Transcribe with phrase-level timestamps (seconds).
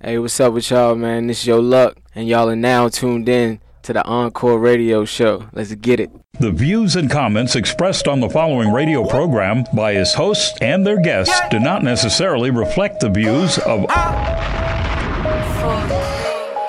[0.00, 1.26] Hey, what's up with y'all, man?
[1.26, 5.48] This is your luck, and y'all are now tuned in to the Encore Radio Show.
[5.52, 6.08] Let's get it.
[6.38, 11.00] The views and comments expressed on the following radio program by its hosts and their
[11.02, 13.86] guests do not necessarily reflect the views of.
[13.88, 14.38] Ah.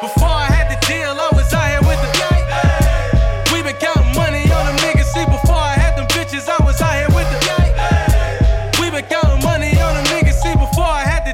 [0.02, 3.54] Before I had the deal, I was high with the hype.
[3.54, 6.96] We became money on a nigga see before I had them bitches I was out
[6.96, 8.82] here with them.
[8.82, 10.41] We've been counting money on them niggas.
[10.41, 11.30] See, before I had the.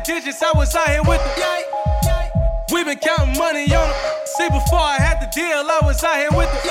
[4.60, 6.65] Before I had the deal, I was out here with the.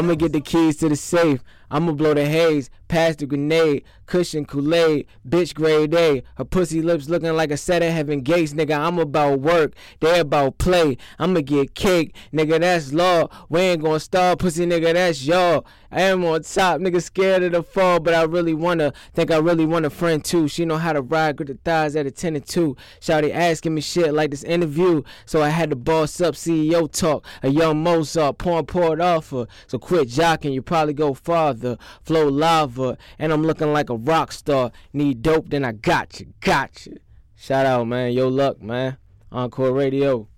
[0.00, 0.04] Rap.
[0.04, 1.40] I'ma get the keys to the safe.
[1.70, 6.24] I'ma blow the haze, pass the grenade, cushion Kool-Aid, bitch grade A.
[6.34, 8.76] Her pussy lips looking like a set of heaven gates, nigga.
[8.76, 10.98] I'm about work, they about play.
[11.18, 12.60] I'ma get cake, nigga.
[12.60, 13.28] That's law.
[13.48, 14.92] We ain't gonna starve, pussy, nigga.
[14.92, 15.64] That's y'all.
[15.92, 17.02] I am on top, nigga.
[17.02, 18.92] Scared of the fall, but I really wanna.
[19.12, 20.46] Think I really want a friend too.
[20.46, 22.76] She know how to ride, grip the thighs at a ten and two.
[23.00, 27.26] Shouty asking me shit like this interview, so I had to boss up CEO talk.
[27.42, 29.46] A young Mozart, pouring poured off her.
[29.66, 31.76] So quit jocking, you probably go farther.
[32.02, 32.79] Flow lava,
[33.18, 34.72] and I'm looking like a rock star.
[34.92, 36.96] Need dope, then I got you, got you.
[37.36, 38.12] Shout out, man.
[38.12, 38.96] Yo, luck, man.
[39.32, 40.28] Encore Radio.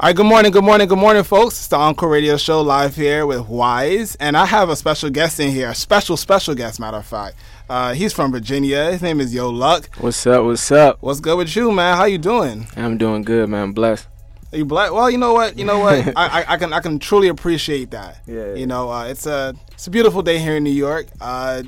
[0.00, 1.58] All right, good morning, good morning, good morning, folks.
[1.58, 5.40] It's the Encore Radio Show live here with Wise, and I have a special guest
[5.40, 7.36] in here, a special, special guest, matter of fact.
[7.68, 8.92] Uh, he's from Virginia.
[8.92, 9.90] His name is Yo Luck.
[9.98, 10.44] What's up?
[10.44, 10.98] What's up?
[11.00, 11.96] What's good with you, man?
[11.96, 12.68] How you doing?
[12.76, 13.62] I'm doing good, man.
[13.64, 14.06] I'm blessed.
[14.52, 14.92] Are you black?
[14.92, 15.58] Well, you know what?
[15.58, 16.06] You know what?
[16.16, 18.22] I, I, I can I can truly appreciate that.
[18.26, 18.54] Yeah.
[18.54, 21.06] You know, uh, it's a it's a beautiful day here in New York.
[21.20, 21.64] Uh,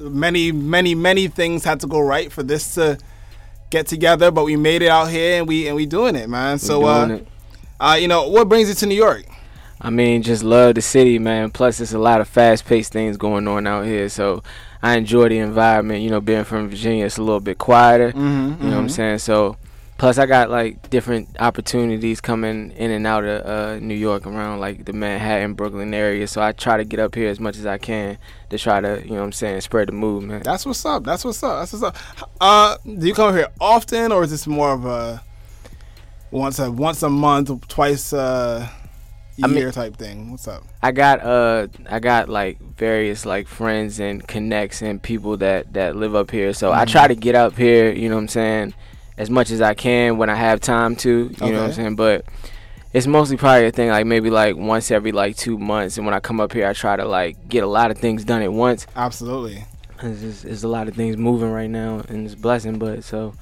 [0.00, 2.98] many many many things had to go right for this to
[3.70, 6.58] get together, but we made it out here and we and we doing it, man.
[6.58, 7.26] So, doing uh, it.
[7.80, 9.24] uh, you know, what brings you to New York?
[9.84, 11.50] I mean, just love the city, man.
[11.50, 14.44] Plus, there's a lot of fast-paced things going on out here, so
[14.80, 16.02] I enjoy the environment.
[16.02, 18.12] You know, being from Virginia, it's a little bit quieter.
[18.12, 19.18] Mm-hmm, You know what I'm saying?
[19.18, 19.56] So,
[20.02, 24.58] plus I got like different opportunities coming in and out of uh, New York around
[24.58, 26.26] like the Manhattan, Brooklyn area.
[26.26, 28.18] So I try to get up here as much as I can
[28.50, 30.42] to try to, you know what I'm saying, spread the movement.
[30.42, 31.04] That's what's up.
[31.04, 31.60] That's what's up.
[31.60, 31.96] That's what's up.
[32.40, 35.22] Uh, do you come here often, or is this more of a
[36.32, 38.68] once a once a month, twice a
[39.40, 40.32] I mean- year type thing?
[40.32, 40.64] What's up?
[40.82, 45.94] I got uh I got like various like friends and connects and people that that
[45.94, 46.52] live up here.
[46.54, 48.74] So I try to get up here, you know what I'm saying,
[49.22, 51.94] as much as I can when I have time to, you know what I'm saying?
[51.94, 52.24] But
[52.92, 56.12] it's mostly probably a thing like maybe like once every like 2 months and when
[56.12, 58.52] I come up here I try to like get a lot of things done at
[58.52, 58.86] once.
[58.96, 59.64] Absolutely.
[60.02, 63.34] It's just, it's a lot of things moving right now and it's blessing, but so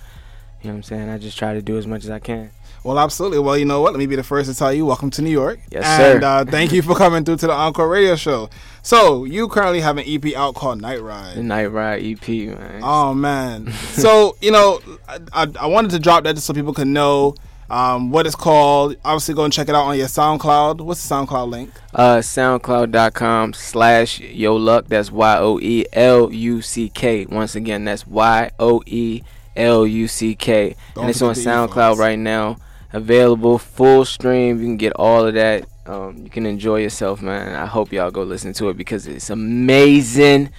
[0.60, 1.08] you know what I'm saying?
[1.08, 2.50] I just try to do as much as I can.
[2.82, 3.40] Well, absolutely.
[3.40, 3.92] Well, you know what?
[3.92, 5.60] Let me be the first to tell you, welcome to New York.
[5.70, 6.26] Yes, and, sir.
[6.26, 8.48] uh, thank you for coming through to the Encore Radio Show.
[8.82, 11.36] So, you currently have an EP out called Night Ride.
[11.36, 12.80] The Night Ride EP, man.
[12.82, 13.70] Oh man!
[13.92, 17.34] so you know, I, I, I wanted to drop that just so people can know
[17.68, 18.96] um, what it's called.
[19.04, 20.80] Obviously, go and check it out on your SoundCloud.
[20.80, 21.70] What's the SoundCloud link?
[21.94, 24.86] Uh, SoundCloud.com slash Yo Luck.
[24.88, 27.26] That's Y O E L U C K.
[27.26, 29.22] Once again, that's Y O E
[29.54, 30.74] L U C K.
[30.96, 32.56] And it's on SoundCloud right now.
[32.92, 34.58] Available full stream.
[34.60, 35.66] You can get all of that.
[35.86, 37.54] Um, you can enjoy yourself, man.
[37.54, 40.50] I hope y'all go listen to it because it's amazing.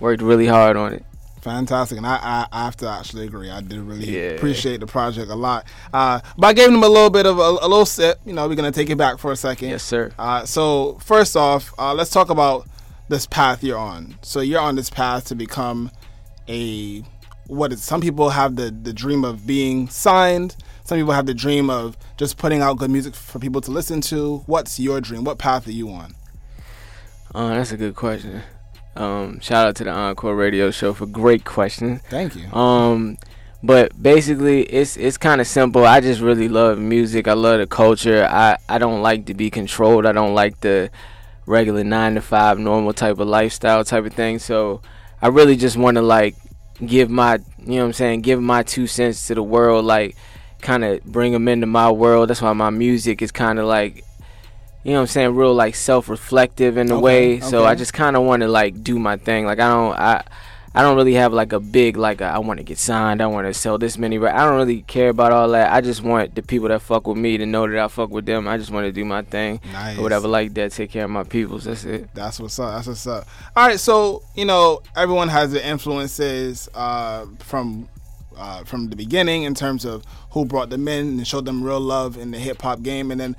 [0.00, 1.04] Worked really hard on it.
[1.42, 3.50] Fantastic, and I, I, I have to actually agree.
[3.50, 4.30] I did really Yeah.
[4.30, 5.64] appreciate the project a lot.
[5.94, 8.18] Uh, but I gave them a little bit of a, a little sip.
[8.26, 9.68] You know, we're gonna take it back for a second.
[9.68, 10.10] Yes, sir.
[10.18, 12.66] Uh, so first off, uh, let's talk about
[13.08, 14.16] this path you're on.
[14.22, 15.92] So you're on this path to become
[16.48, 17.02] a
[17.46, 20.56] what is some people have the the dream of being signed.
[20.86, 24.00] Some people have the dream of just putting out good music for people to listen
[24.02, 24.38] to.
[24.46, 25.24] What's your dream?
[25.24, 26.14] What path are you on?
[27.34, 28.40] Uh, that's a good question.
[28.94, 32.00] Um, shout out to the Encore Radio Show for great questions.
[32.08, 32.50] Thank you.
[32.52, 33.18] Um,
[33.64, 35.84] but basically, it's it's kind of simple.
[35.84, 37.26] I just really love music.
[37.26, 38.24] I love the culture.
[38.24, 40.06] I I don't like to be controlled.
[40.06, 40.90] I don't like the
[41.46, 44.38] regular nine to five normal type of lifestyle type of thing.
[44.38, 44.82] So
[45.20, 46.36] I really just want to like
[46.84, 49.84] give my you know what I'm saying give my two cents to the world.
[49.84, 50.16] Like
[50.62, 52.28] kind of bring them into my world.
[52.30, 54.04] That's why my music is kind of like
[54.84, 57.40] you know what I'm saying, real like self-reflective in a Okay, way.
[57.40, 57.70] So okay.
[57.70, 59.44] I just kind of want to like do my thing.
[59.44, 60.24] Like I don't I
[60.76, 63.20] I don't really have like a big like a, I want to get signed.
[63.22, 64.18] I want to sell this many.
[64.18, 65.72] But I don't really care about all that.
[65.72, 68.26] I just want the people that fuck with me to know that I fuck with
[68.26, 68.46] them.
[68.46, 69.98] I just want to do my thing Nice.
[69.98, 70.70] or whatever like that.
[70.72, 71.64] Take care of my peoples.
[71.64, 72.10] That's it.
[72.14, 72.74] That's what's up.
[72.76, 73.26] That's what's up.
[73.56, 77.88] All right, so you know everyone has their influences uh, from
[78.36, 81.80] uh, from the beginning in terms of who brought them in and showed them real
[81.80, 83.36] love in the hip hop game, and then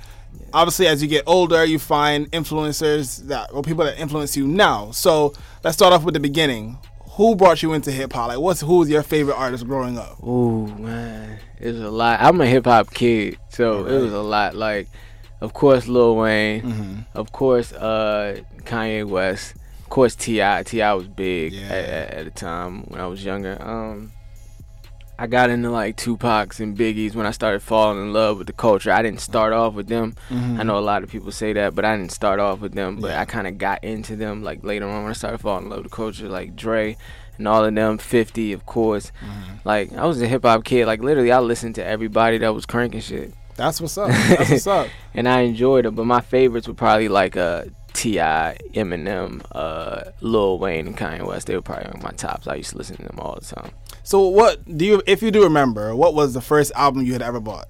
[0.52, 4.90] obviously as you get older, you find influencers that or people that influence you now.
[4.90, 5.32] So
[5.64, 6.78] let's start off with the beginning.
[7.12, 8.28] Who brought you into hip hop?
[8.28, 10.22] Like, what's who was your favorite artist growing up?
[10.22, 12.20] Ooh man, it was a lot.
[12.20, 14.54] I'm a hip hop kid, so it was a lot.
[14.54, 14.88] Like,
[15.40, 16.62] of course, Lil Wayne.
[16.62, 16.94] Mm-hmm.
[17.14, 19.54] Of course, uh, Kanye West.
[19.80, 20.34] Of course, Ti.
[20.64, 20.92] T.I.
[20.92, 21.62] was big Yeah.
[21.66, 23.56] at, at, at the time when I was younger.
[23.60, 24.12] Um,
[25.20, 28.52] I got into like Tupac's and Biggie's when I started falling in love with the
[28.52, 28.92] culture.
[28.92, 30.14] I didn't start off with them.
[30.30, 33.00] I know a lot of people say that, but I didn't start off with them.
[33.00, 33.20] But Yeah.
[33.20, 35.82] I kind of got into them like later on when I started falling in love
[35.82, 36.96] with the culture, like Dre
[37.36, 37.98] and all of them.
[37.98, 39.10] Fifty, of course.
[39.64, 40.86] Like I was a hip hop kid.
[40.86, 44.10] Like literally, I listened to everybody that was cranking shit, That's what's up.
[44.10, 44.86] That's what's up.
[45.14, 45.96] and I enjoyed it.
[45.96, 51.46] But my favorites were probably like uh, T.I., Eminem, uh, Lil Wayne, and Kanye West.
[51.46, 52.46] They were probably on my tops.
[52.46, 53.70] I used to listen to them all the time.
[54.02, 57.22] So what do you, if you do remember, what was the first album you had
[57.22, 57.68] ever bought?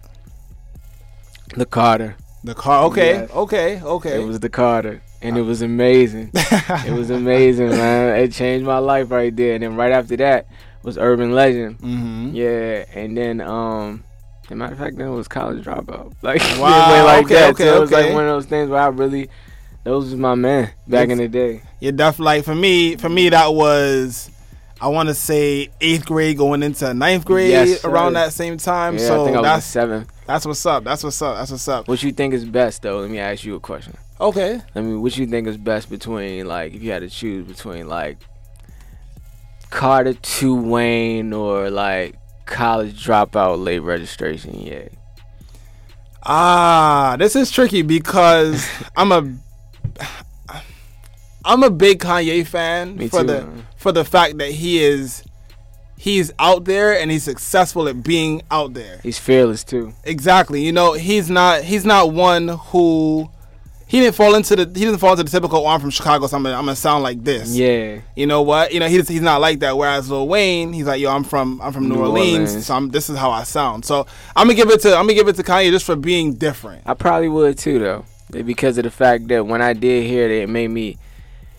[1.57, 2.17] The Carter.
[2.45, 2.85] The car.
[2.85, 4.23] Okay, okay, okay.
[4.23, 6.31] It was the Carter, and it was amazing.
[6.35, 8.17] it was amazing, man.
[8.17, 9.55] It changed my life right there.
[9.55, 10.47] And then right after that
[10.83, 11.79] was Urban Legend.
[11.79, 12.37] mm-hmm.
[12.37, 14.05] Yeah, and then um,
[14.45, 16.15] as a matter of fact, then it was College Dropout.
[16.23, 17.51] Like Wow, like okay, that.
[17.51, 18.05] okay, so it was okay.
[18.05, 19.29] like one of those things where I really,
[19.85, 21.63] those was my man back in the day.
[21.81, 22.25] Yeah, definitely.
[22.37, 24.31] Like for me, for me that was,
[24.81, 28.95] I want to say eighth grade going into ninth grade Yes, around that same time.
[28.95, 30.09] Yeah, so I think I that's seventh.
[30.27, 30.85] that's what's up.
[30.85, 31.37] That's what's up.
[31.37, 31.89] That's what's up.
[31.89, 32.99] What you think is best though?
[33.01, 33.97] Let me ask you a question.
[34.21, 34.61] Okay.
[34.75, 37.89] I mean, what you think is best between like if you had to choose between
[37.89, 38.19] like
[39.71, 42.17] Carter to Wayne or like
[42.47, 44.59] college dropout late registration?
[44.61, 44.89] Yeah.
[46.25, 48.67] Ah, this is tricky because
[48.97, 49.35] I'm a,
[51.45, 53.67] I'm a big Kanye fan Me for too, the man.
[53.77, 55.25] for the fact that he is,
[55.97, 59.01] he's out there and he's successful at being out there.
[59.03, 59.95] He's fearless too.
[60.05, 60.63] Exactly.
[60.63, 63.31] You know, he's not he's not one who
[63.87, 66.27] he didn't fall into the he didn't fall into the typical oh, I'm from Chicago,
[66.27, 67.57] so I'm gonna, I'm gonna sound like this.
[67.57, 68.01] Yeah.
[68.15, 68.75] You know what?
[68.75, 69.79] You know, he's he's not like that.
[69.79, 72.67] Whereas Lil Wayne, he's like, yo, I'm from I'm from New, New Orleans, Orleans.
[72.67, 73.87] so I'm, this is how I sound.
[73.87, 74.07] So
[74.37, 76.83] I'm gonna give it to I'm gonna give it to Kanye just for being different.
[76.85, 80.43] I probably would too, though, because of the fact that when I did hear it,
[80.43, 80.99] it made me.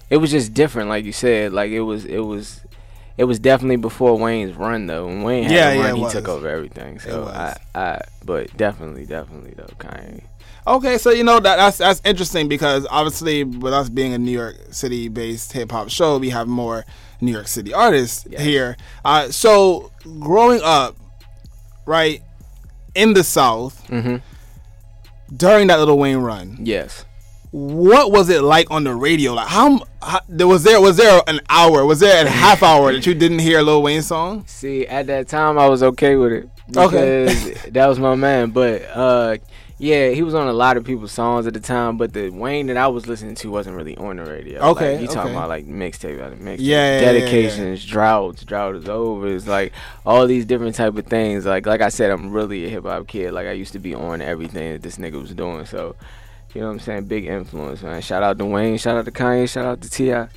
[0.10, 1.54] It was just different, like you said.
[1.54, 2.62] Like it was, it was,
[3.18, 5.06] it was definitely before Wayne's run, though.
[5.06, 7.00] When Wayne had Yeah, yeah, run, it he took over everything.
[7.00, 7.26] So.
[7.26, 10.24] I, I, but definitely, definitely though, Kanye.
[10.68, 14.32] Okay, so you know that that's that's interesting because obviously with us being a New
[14.32, 16.86] York City based hip hop show, we have more
[17.22, 18.42] New York City artists Yes.
[18.42, 18.78] here.
[19.06, 20.96] Uh, so growing up,
[21.86, 22.22] right
[22.96, 24.18] in the South Mm-hmm.
[25.36, 27.06] During that Little Wayne run, Yes.
[27.52, 29.34] what was it like on the radio?
[29.34, 31.86] Like how, how there was there was there an hour?
[31.86, 34.44] Was there a half hour that you didn't hear a Lil Wayne song?
[34.48, 37.26] See, at that time, I was okay with it Okay.
[37.26, 38.52] because that was my man.
[38.52, 39.38] But uh,
[39.80, 41.98] yeah, he was on a lot of people's songs at the time.
[41.98, 44.60] But the Wayne that I was listening to wasn't really on the radio.
[44.72, 45.32] Okay, like, you talking okay.
[45.32, 47.14] about like mixtape out of mixtape, Yeah, yeah, yeah, yeah.
[47.14, 49.34] dedications, droughts, drought is over.
[49.34, 49.72] It's like
[50.06, 51.46] all these different type of things.
[51.46, 53.32] Like like I said, I'm really a hip hop kid.
[53.32, 55.66] Like I used to be on everything that this nigga was doing.
[55.66, 55.96] So.
[56.56, 57.04] You know what I'm saying?
[57.06, 58.02] Big influence, man.
[58.02, 58.80] Shout out to Wayne.
[58.80, 59.48] Shout out to Kanye.
[59.48, 60.34] Shout out to Ti.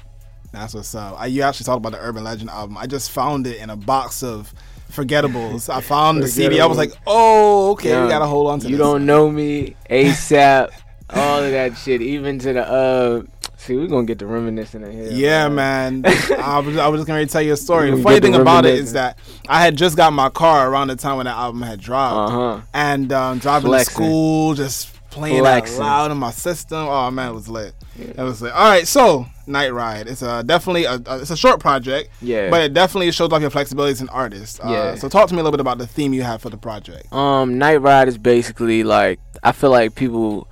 [0.52, 1.18] That's what's up.
[1.18, 2.76] I, you actually talked about the Urban Legend album.
[2.76, 4.52] I just found it in a box of
[4.94, 5.72] forgettables.
[5.72, 6.61] I found the CD.
[6.61, 8.70] I was like, oh, okay, we gotta hold on to this.
[8.70, 8.84] You this.
[8.84, 10.70] don't know me, ASAP,
[11.11, 13.22] all of that shit, even to the uh.
[13.56, 15.08] See, we're gonna get the reminiscing in here.
[15.12, 16.02] Yeah, man.
[16.06, 17.92] I was I was just gonna tell you a story.
[17.92, 19.18] The funny thing about it is that
[19.49, 22.37] I had just got my car around the time when the album had dropped, Uh
[22.56, 22.61] huh.
[22.75, 23.88] and um, driving Flexing.
[23.88, 25.78] to school, just playing Flexing.
[25.78, 26.88] that loud in my system.
[26.88, 27.75] Oh man, it was lit.
[27.99, 28.52] It was lit.
[28.52, 30.09] All right, so Night Ride.
[30.09, 32.09] It's a definitely a, a it's a short project.
[32.21, 32.50] Yeah.
[32.50, 34.61] But it definitely shows off your flexibility as an artist.
[34.64, 34.95] Uh, Yeah.
[34.97, 37.12] So talk to me a little bit about the theme you have for the project.
[37.12, 40.49] Um, Night Ride is basically like I feel like people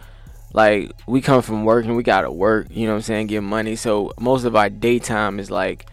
[0.53, 3.43] like we come from work and we gotta work, you know what I'm saying, get
[3.43, 3.77] money.
[3.77, 5.87] So most of our daytime is like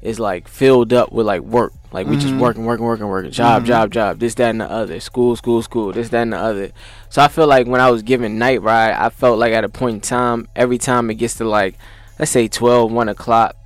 [0.00, 1.72] is like filled up with like work.
[1.96, 2.40] Like we just mm-hmm.
[2.40, 3.68] working, working, working, working, job, mm-hmm.
[3.68, 6.70] job, job, this, that, and the other, school, school, school, this, that, and the other.
[7.08, 9.70] So I feel like when I was given night ride, I felt like at a
[9.70, 11.74] point in time, every time it gets to like,
[12.18, 13.56] let's say 12, 1 o'clock,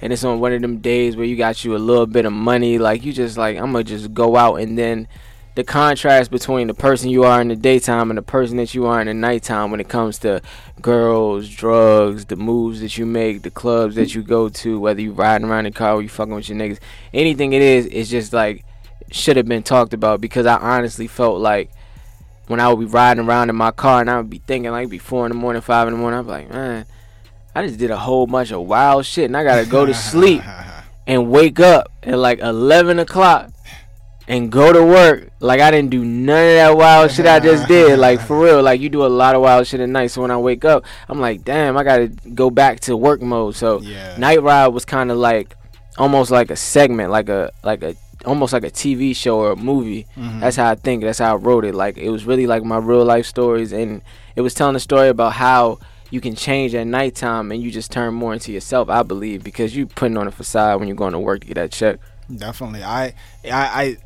[0.00, 2.32] and it's on one of them days where you got you a little bit of
[2.32, 5.06] money, like you just like, I'm gonna just go out and then
[5.54, 8.86] the contrast between the person you are in the daytime and the person that you
[8.86, 10.42] are in the nighttime when it comes to
[10.80, 15.12] girls, drugs, the moves that you make, the clubs that you go to, whether you
[15.12, 16.80] riding around in the car or you fucking with your niggas,
[17.12, 18.64] anything it is, it's just like
[19.12, 21.70] should have been talked about because I honestly felt like
[22.48, 24.88] when I would be riding around in my car and I would be thinking like
[24.88, 26.84] be four in the morning, five in the morning, I'm like, man,
[27.54, 30.42] I just did a whole bunch of wild shit and I gotta go to sleep
[31.06, 33.53] and wake up at like eleven o'clock
[34.26, 35.30] and go to work.
[35.40, 37.98] Like I didn't do none of that wild shit I just did.
[38.04, 38.62] Like for real.
[38.62, 40.08] Like you do a lot of wild shit at night.
[40.08, 43.54] So when I wake up, I'm like, damn, I gotta go back to work mode.
[43.56, 44.16] So Yeah.
[44.16, 45.56] Night Ride was kind of like
[45.96, 49.56] almost like a segment, like a like a almost like a TV show or a
[49.56, 50.06] movie.
[50.16, 50.40] Mm-hmm.
[50.40, 51.02] That's how I think.
[51.02, 51.74] That's how I wrote it.
[51.74, 54.02] Like it was really like my real life stories, and
[54.36, 55.78] it was telling a story about how
[56.10, 58.88] you can change at nighttime and you just turn more into yourself.
[58.88, 61.54] I believe because you putting on a facade when you're going to work to get
[61.54, 61.98] that check.
[62.34, 63.06] Definitely, I
[63.44, 63.96] I, I,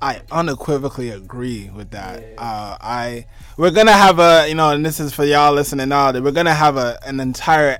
[0.00, 2.22] I, unequivocally agree with that.
[2.38, 3.26] Uh, I,
[3.56, 6.12] we're gonna have a, you know, and this is for y'all listening now.
[6.12, 7.78] That we're gonna have a an entire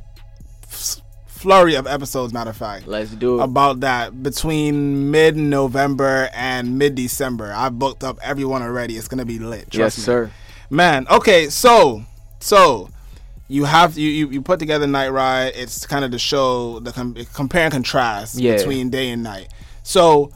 [0.65, 2.33] f- flurry of episodes.
[2.33, 3.45] Matter of fact, Let's do it.
[3.45, 7.53] about that between mid November and mid December.
[7.55, 8.97] I booked up everyone already.
[8.97, 9.75] It's gonna be lit.
[9.75, 10.03] yes, me.
[10.05, 10.31] sir.
[10.71, 12.03] Man, okay, so
[12.41, 12.91] so
[13.47, 15.53] you have you, you you put together Night Ride.
[15.55, 18.57] It's kind of to show the com- compare and contrast Yeah.
[18.57, 19.49] between day and night.
[19.83, 20.33] So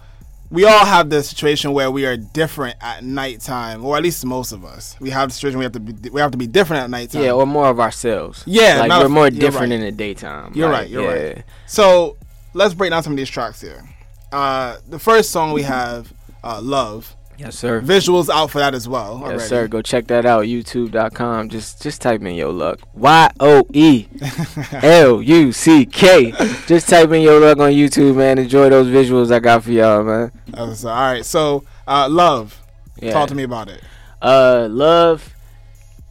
[0.53, 4.53] we all have the situation where we are different at nighttime, or at least most
[4.53, 4.95] of us.
[5.01, 7.23] We have the situation we have to be we have to be different at nighttime.
[7.25, 8.45] Yeah, or more of ourselves.
[8.47, 9.73] Yeah, like we're a- more different right.
[9.73, 10.53] in the daytime.
[10.55, 10.91] You're Like, right.
[10.91, 11.27] You're yeah.
[11.33, 11.45] right.
[11.67, 12.17] So
[12.55, 13.83] let's break down some of these tracks here.
[14.31, 16.13] Uh, the first song we have,
[16.45, 17.81] uh, "Love." Yes, sir.
[17.81, 19.19] Visuals out for that as well.
[19.21, 19.43] Yes, already.
[19.45, 19.69] sir.
[19.69, 20.45] Go check that out.
[20.45, 21.49] YouTube.com.
[21.49, 22.81] Just just type in Yo Luck.
[22.95, 24.07] Y O E
[24.73, 26.33] L U C K.
[26.67, 28.39] Just type in Yo Luck on YouTube, man.
[28.39, 30.31] Enjoy those visuals I got for y'all, man.
[30.55, 31.25] All right.
[31.25, 32.61] So, uh, "Love."
[33.01, 33.13] Yeah.
[33.13, 33.83] Talk to me about it.
[34.21, 35.35] Uh, Love.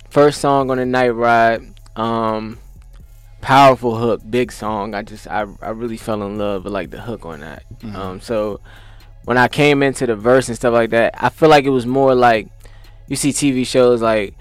[0.09, 1.61] First song on the night ride.
[1.95, 2.57] Um,
[3.39, 4.93] powerful hook, big song.
[4.93, 7.63] I just I I really fell in love with like the hook on that.
[7.95, 8.59] Um, so
[9.25, 11.85] when I came into the verse and stuff like that, I feel like it was
[11.85, 12.47] more like
[13.07, 14.33] you see TV shows like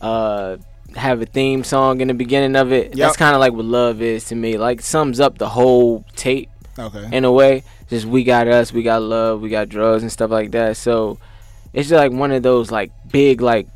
[0.00, 0.56] uh
[0.96, 2.88] have a theme song in the beginning of it.
[2.88, 2.94] Yep.
[2.96, 4.58] That's kind of like what love is to me.
[4.58, 6.48] Like sums up the whole tape
[6.78, 7.08] Okay.
[7.12, 7.62] in a way.
[7.88, 10.76] Just we got us, we got love, we got drugs and stuff like that.
[10.76, 11.18] So
[11.72, 13.68] it's just like one of those like big like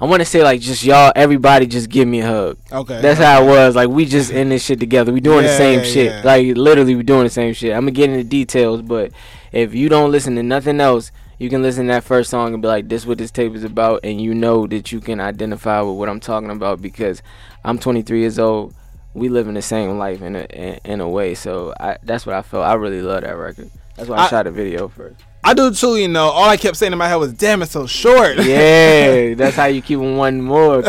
[0.00, 2.58] I want to say like just y'all everybody just give me a hug.
[2.72, 3.00] okay.
[3.02, 3.76] That's how it was.
[3.76, 5.12] Like we just in this shit together.
[5.12, 6.12] We doing the same yeah, shit.
[6.12, 6.22] yeah.
[6.24, 7.72] Like literally we doing the same shit.
[7.72, 9.12] I'm gonna get into details, but
[9.52, 12.62] if you don't listen to nothing else, you can listen to that first song and
[12.62, 15.80] be like, "This what this tape is about," and you know that you can identify
[15.80, 17.22] with what I'm talking about because
[17.64, 18.74] I'm 23 years old.
[19.14, 21.34] We live in the same life in a in, in a way.
[21.34, 22.64] So I, that's what I felt.
[22.64, 23.70] I really love that record.
[23.96, 25.20] That's why I, I- shot a video first.
[25.42, 25.96] I do too.
[25.96, 29.34] You know, all I kept saying in my head was, "Damn, it's so short." Yeah,
[29.36, 30.78] that's how you keep them one more.
[30.78, 30.84] at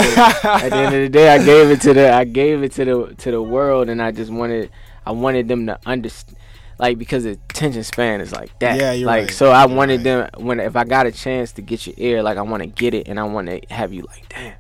[0.69, 3.15] the end of the day, I gave it to the I gave it to the
[3.15, 4.69] to the world, and I just wanted
[5.05, 6.37] I wanted them to understand,
[6.77, 8.77] like because the attention span is like that.
[8.77, 9.33] Yeah, you're like right.
[9.33, 10.31] so I You're wanted right.
[10.33, 12.67] them when if I got a chance to get your ear, like I want to
[12.67, 14.53] get it, and I want to have you like damn,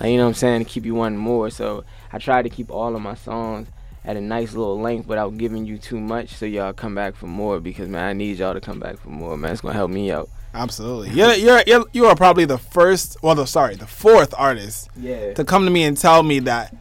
[0.00, 1.48] like you know what I'm saying, to keep you wanting more.
[1.48, 3.68] So I tried to keep all of my songs
[4.04, 7.26] at a nice little length without giving you too much, so y'all come back for
[7.26, 9.52] more because man, I need y'all to come back for more, man.
[9.52, 10.28] It's gonna help me out.
[10.54, 11.10] Absolutely.
[11.10, 15.32] You're, you're you're you are probably the first, well, the, sorry, the fourth artist Yeah.
[15.34, 16.74] to come to me and tell me that,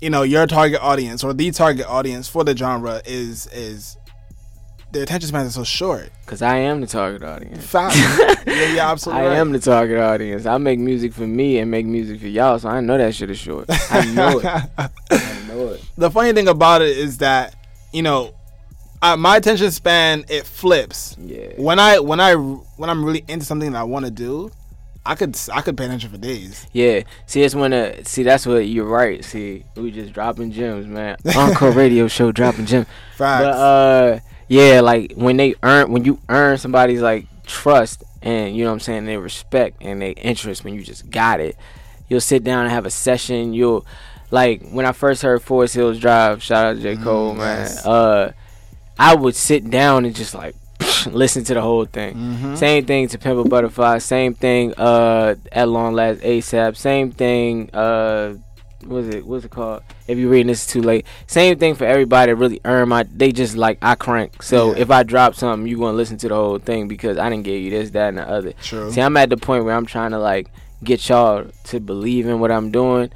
[0.00, 3.96] you know, your target audience or the target audience for the genre is is
[4.92, 6.10] the attention span is so short.
[6.26, 7.72] Cause I am the target audience.
[8.44, 9.22] Yeah, yeah, absolutely.
[9.22, 9.36] I right.
[9.38, 10.46] am the target audience.
[10.46, 13.30] I make music for me and make music for y'all, so I know that shit
[13.30, 13.66] is short.
[13.90, 14.44] I know it.
[14.44, 15.84] I know it.
[15.96, 17.54] the funny thing about it is that
[17.92, 18.34] you know
[19.00, 21.48] uh, my attention span it flips Yeah.
[21.56, 24.50] when i when i when i'm really into something that i want to do
[25.04, 27.02] i could i could pay attention for days Yeah.
[27.26, 29.24] See, it's when uh, see that's what you're right.
[29.24, 31.16] See, we just dropping gems, man.
[31.36, 32.86] Encore radio show dropping gems.
[33.16, 33.44] Facts.
[33.44, 34.18] But uh,
[34.48, 38.74] yeah, like when they earn when you earn somebody's like trust and you know what
[38.74, 41.56] I'm saying, their respect and their interest when you just got it.
[42.08, 43.52] You'll sit down and have a session.
[43.54, 43.86] You'll
[44.30, 46.96] like when I first heard Forest Hills Drive, shout out to J.
[46.96, 47.60] Cole, man.
[47.60, 47.86] yes.
[47.86, 48.32] Uh
[48.98, 50.54] I would sit down and just like
[51.06, 52.54] listen to the whole thing.
[52.56, 53.98] Same thing to Pimp a Butterfly.
[53.98, 56.76] Same thing uh at Long Last ASAP.
[56.76, 58.34] Same thing uh
[58.86, 59.82] what's it what's it called?
[60.08, 61.06] If you're reading this too late.
[61.26, 64.42] Same thing for everybody that really earn my they just like I crank.
[64.42, 64.78] So Yeah.
[64.82, 67.60] if I drop something you gonna listen to the whole thing because I didn't give
[67.60, 68.52] you this, that and the other.
[68.62, 68.90] True.
[68.92, 70.48] See I'm at the point where I'm trying to like
[70.84, 73.10] get y'all to believe in what I'm doing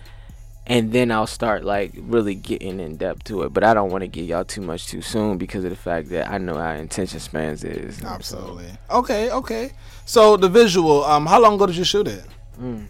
[0.68, 3.52] and then I'll start like really getting in depth to it.
[3.52, 6.08] But I don't want to get y'all too much too soon because of the fact
[6.11, 8.02] that I know how attention spans is.
[8.02, 8.66] Absolutely.
[8.90, 9.73] Okay, okay.
[10.06, 12.25] So the visual, um, how long ago did you shoot it?
[12.61, 12.87] mm.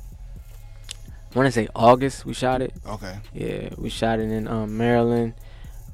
[1.34, 2.72] I want to say August we shot it.
[2.86, 3.18] Okay.
[3.34, 5.34] Yeah, we shot it in um, Maryland.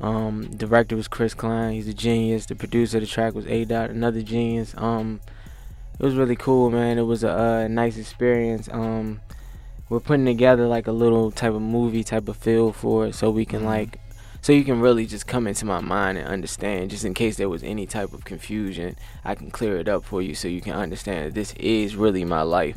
[0.00, 1.74] Um, director was Chris Klein.
[1.74, 2.46] He's a genius.
[2.46, 4.74] The producer of the track was A Dot, another genius.
[4.76, 5.20] Um,
[5.98, 6.98] it was really cool, man.
[6.98, 8.68] It was a uh, nice experience.
[8.72, 9.20] Um,
[9.88, 13.30] we're putting together like a little type of movie type of feel for it, so
[13.30, 14.00] we can like,
[14.40, 16.90] so you can really just come into my mind and understand.
[16.90, 20.22] Just in case there was any type of confusion, I can clear it up for
[20.22, 22.76] you, so you can understand that this is really my life,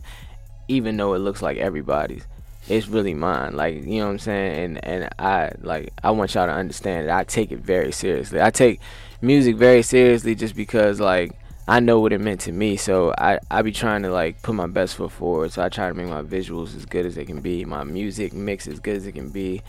[0.68, 2.28] even though it looks like everybody's
[2.68, 3.56] it's really mine.
[3.56, 4.64] Like, you know what I'm saying?
[4.64, 8.42] And and I like I want y'all to understand that I take it very seriously.
[8.42, 8.80] I take
[9.22, 11.32] music very seriously just because like
[11.68, 12.76] I know what it meant to me.
[12.78, 15.52] So I I be trying to like put my best foot forward.
[15.52, 18.34] So I try to make my visuals as good as they can be, my music
[18.34, 19.62] mix as good as it can be.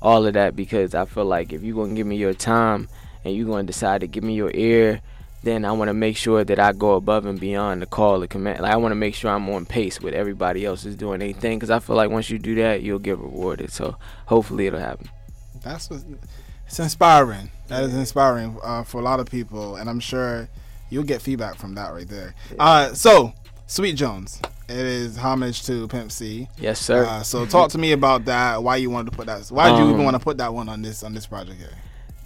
[0.00, 2.88] All of that because I feel like if you're to give me your time
[3.24, 5.00] and you're to decide to give me your ear,
[5.42, 8.28] then I want to make sure that I go above and beyond the call, the
[8.28, 8.60] command.
[8.60, 11.32] Like I want to make sure I'm on pace with everybody else is doing their
[11.32, 13.70] thing because I feel like once you do that, you'll get rewarded.
[13.72, 13.96] So
[14.26, 15.08] hopefully it'll happen.
[15.62, 16.00] That's what,
[16.66, 17.50] it's inspiring.
[17.68, 20.48] That is inspiring uh, for a lot of people, and I'm sure
[20.90, 22.34] you'll get feedback from that right there.
[22.58, 23.32] Uh, so,
[23.66, 26.48] Sweet Jones, it is homage to Pimp C.
[26.58, 27.04] Yes, sir.
[27.04, 28.62] Uh, so, talk to me about that.
[28.62, 29.46] Why you wanted to put that?
[29.48, 31.58] Why did you even Um, want to put that one on this on this project
[31.58, 31.70] here?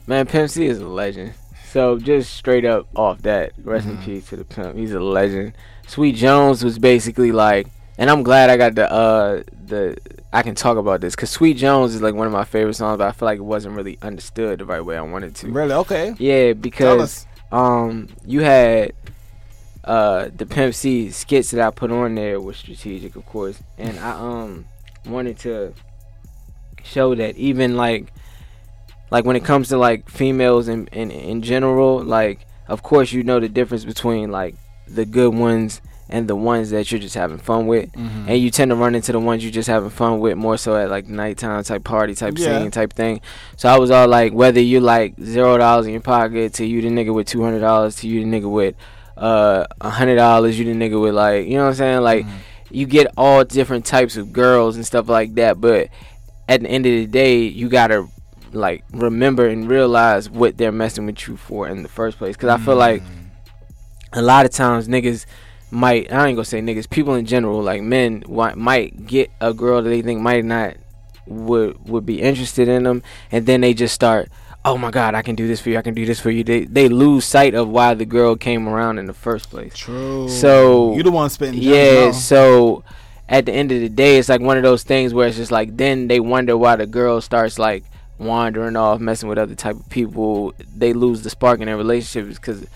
[0.06, 1.34] Man, Pimp C is a legend.
[1.72, 4.76] So just straight up off that, rest in peace to the pimp.
[4.76, 5.52] He's a legend.
[5.86, 7.68] Sweet Jones was basically like,
[7.98, 9.96] and I'm glad I got the uh the
[10.32, 12.98] I can talk about this because Sweet Jones is like one of my favorite songs,
[12.98, 15.48] but I feel like it wasn't really understood the right way I wanted to.
[15.50, 15.72] Really?
[15.72, 16.14] Okay.
[16.18, 18.92] Yeah, because um you had
[19.84, 23.98] uh the Pimp C skits that I put on there was strategic, of course, and
[23.98, 24.66] I um
[25.04, 25.74] wanted to
[26.84, 28.12] show that even like
[29.10, 33.22] like when it comes to like females in in, in general, like of course you
[33.22, 34.54] know the difference between like
[34.88, 38.28] the good ones and the ones that you're just having fun with, Mm-hmm.
[38.28, 40.76] and you tend to run into the ones you're just having fun with more so
[40.76, 42.60] at like nighttime type party type Yeah.
[42.60, 43.20] scene type thing.
[43.56, 46.80] So I was all like, whether you like zero dollars in your pocket to you
[46.82, 48.76] the nigga with two hundred dollars to you the nigga with
[49.16, 52.24] uh a hundred dollars, you the nigga with like you know what I'm saying like
[52.24, 52.36] Mm-hmm.
[52.70, 55.88] you get all different types of girls and stuff like that, but
[56.48, 58.06] at the end of the day, you gotta
[58.52, 62.36] like remember and realize what they're messing with you for in the first place.
[62.36, 63.26] Because I feel like mm.
[64.12, 65.26] a lot of times niggas
[65.70, 69.82] might I ain't gonna say niggas, people in general, like men, might get a girl
[69.82, 70.76] that they think might not
[71.26, 74.28] would would be interested in them, and then they just start.
[74.64, 75.14] Oh my God!
[75.14, 75.78] I can do this for you.
[75.78, 76.42] I can do this for you.
[76.42, 79.76] They they lose sight of why the girl came around in the first place.
[79.76, 80.28] True.
[80.28, 81.60] So- you the one spitting.
[81.60, 82.82] gems Yeah, so
[83.28, 85.52] at the end of the day, it's like one of those things where it's just
[85.52, 87.84] like then they wonder why the girl starts like
[88.18, 90.54] wandering off, messing with other type of people.
[90.74, 92.66] They lose the spark in their relationships because,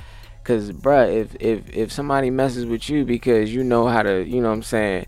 [0.45, 4.41] cause bruh, if if if somebody messes with you because you know how to, you
[4.41, 5.07] know what I'm saying,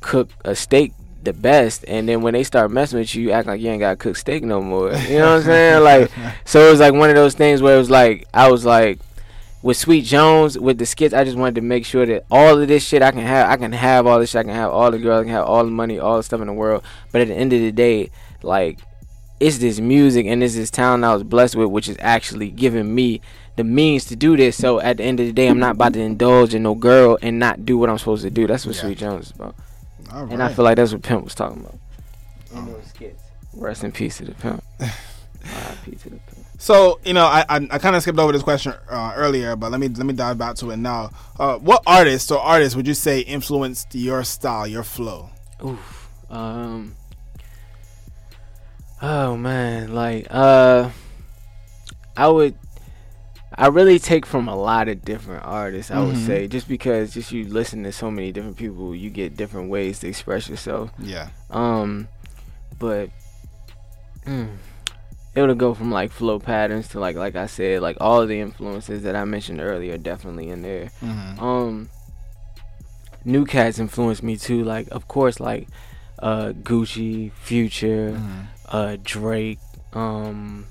[0.00, 3.46] cook a steak the best, and then when they start messing with you, you act
[3.46, 4.92] like you ain't got to cook steak no more.
[4.92, 5.82] You know what I'm saying?
[5.90, 6.10] Like,
[6.44, 8.98] so it was like one of those things where it was like I was like
[9.62, 12.66] with Sweet Jones with the skits, I just wanted to make sure that all of
[12.68, 14.90] this shit I can have, I can have all this shit, I can have all
[14.90, 16.82] the girls, I can have all the money, all the stuff in the world.
[17.12, 18.10] But at the end of the day,
[18.42, 18.78] like
[19.40, 22.94] it's this music and it's this talent I was blessed with, which is actually giving
[22.94, 23.20] me
[23.56, 24.56] the means to do this.
[24.56, 27.18] So at the end of the day, I'm not about to indulge in no girl
[27.22, 28.46] and not do what I'm supposed to do.
[28.46, 28.82] That's what Yeah.
[28.82, 29.54] Sweet Jones is about,
[30.12, 30.32] All right.
[30.32, 31.78] and I feel like that's what Pimp was talking about.
[32.54, 33.22] In those skits.
[33.54, 34.62] Rest in peace to the Pimp.
[34.80, 35.90] R.I.P.
[35.96, 36.22] to the Pimp.
[36.58, 39.70] So you know, I I, I kind of skipped over this question uh, earlier, but
[39.70, 41.10] let me let me dive back to it now.
[41.38, 45.30] Uh, what artists or artists would you say influenced your style, your flow?
[45.64, 46.08] Oof.
[46.28, 46.94] Um.
[49.02, 50.90] Oh man, like uh,
[52.16, 52.54] I would.
[53.56, 55.90] I really take from a lot of different artists.
[55.90, 56.26] I would Mhm.
[56.26, 59.98] say just because just you listen to so many different people, you get different ways
[60.00, 60.90] to express yourself.
[60.98, 61.28] Yeah.
[61.50, 62.08] Um,
[62.78, 63.10] but
[64.24, 64.48] mm,
[65.34, 68.40] it would go from like flow patterns to like like I said, like all the
[68.40, 70.90] influences that I mentioned earlier definitely in there.
[71.02, 71.42] Mm-hmm.
[71.44, 71.88] Um,
[73.24, 74.62] new cats influenced me too.
[74.64, 75.68] Like, of course, like
[76.20, 78.40] uh, Gucci, Future, Mm-hmm.
[78.70, 79.58] Uh, Drake,
[79.92, 80.66] um,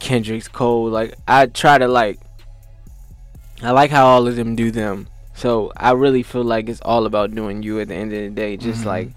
[0.00, 0.88] Kendrick's Cole.
[0.90, 2.18] Like, I try to like.
[3.62, 5.08] I like how all of them do them.
[5.34, 8.30] So I really feel like it's all about doing you at the end of the
[8.30, 8.56] day.
[8.56, 8.86] Just Mhm.
[8.86, 9.08] like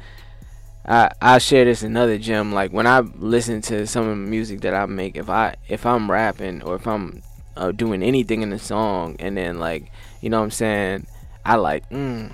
[0.86, 2.52] I I share this another gem.
[2.52, 5.86] Like when I listen to some of the music that I make, if I if
[5.86, 7.21] I'm rapping or if I'm
[7.56, 11.06] uh, doing anything in the song, and then like you know what I'm saying,
[11.45, 12.32] I like mm,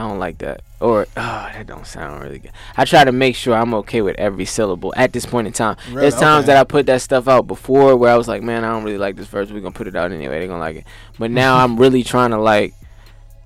[0.00, 0.62] I don't like that.
[0.80, 2.52] Or oh, that don't sound really good.
[2.76, 5.76] I try to make sure I'm okay with every syllable at this point in time.
[5.88, 6.00] Really?
[6.02, 6.54] There's times Okay.
[6.54, 8.96] that I put that stuff out before where I was like, man, I don't really
[8.98, 9.50] like this verse.
[9.50, 10.38] We're gonna put it out anyway.
[10.38, 10.84] They're gonna like it.
[11.18, 12.72] But now I'm really trying to like,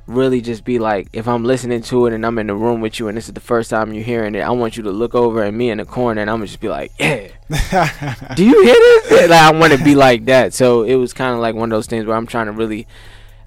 [0.07, 3.01] really just be like, if I'm listening to it and I'm in the room with
[3.01, 5.14] you and this is the first time you're hearing it, I want you to look
[5.14, 7.29] over at me in the corner and I'm gonna just be like, yeah.
[8.37, 9.11] Do you hear this?
[9.29, 10.55] Like I want to be like that.
[10.55, 12.87] So it was kind of like one of those things where I'm trying to really.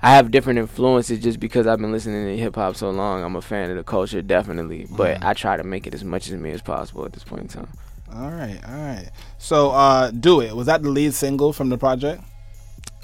[0.01, 3.23] I have different influences just because I've been listening to hip hop so long.
[3.23, 6.27] I'm a fan of the culture, definitely, but I try to make it as much
[6.29, 7.69] as me as possible at this point in time.
[8.13, 9.09] all right, all right.
[9.37, 10.55] So, uh, do it.
[10.55, 12.23] Was that the lead single from the project?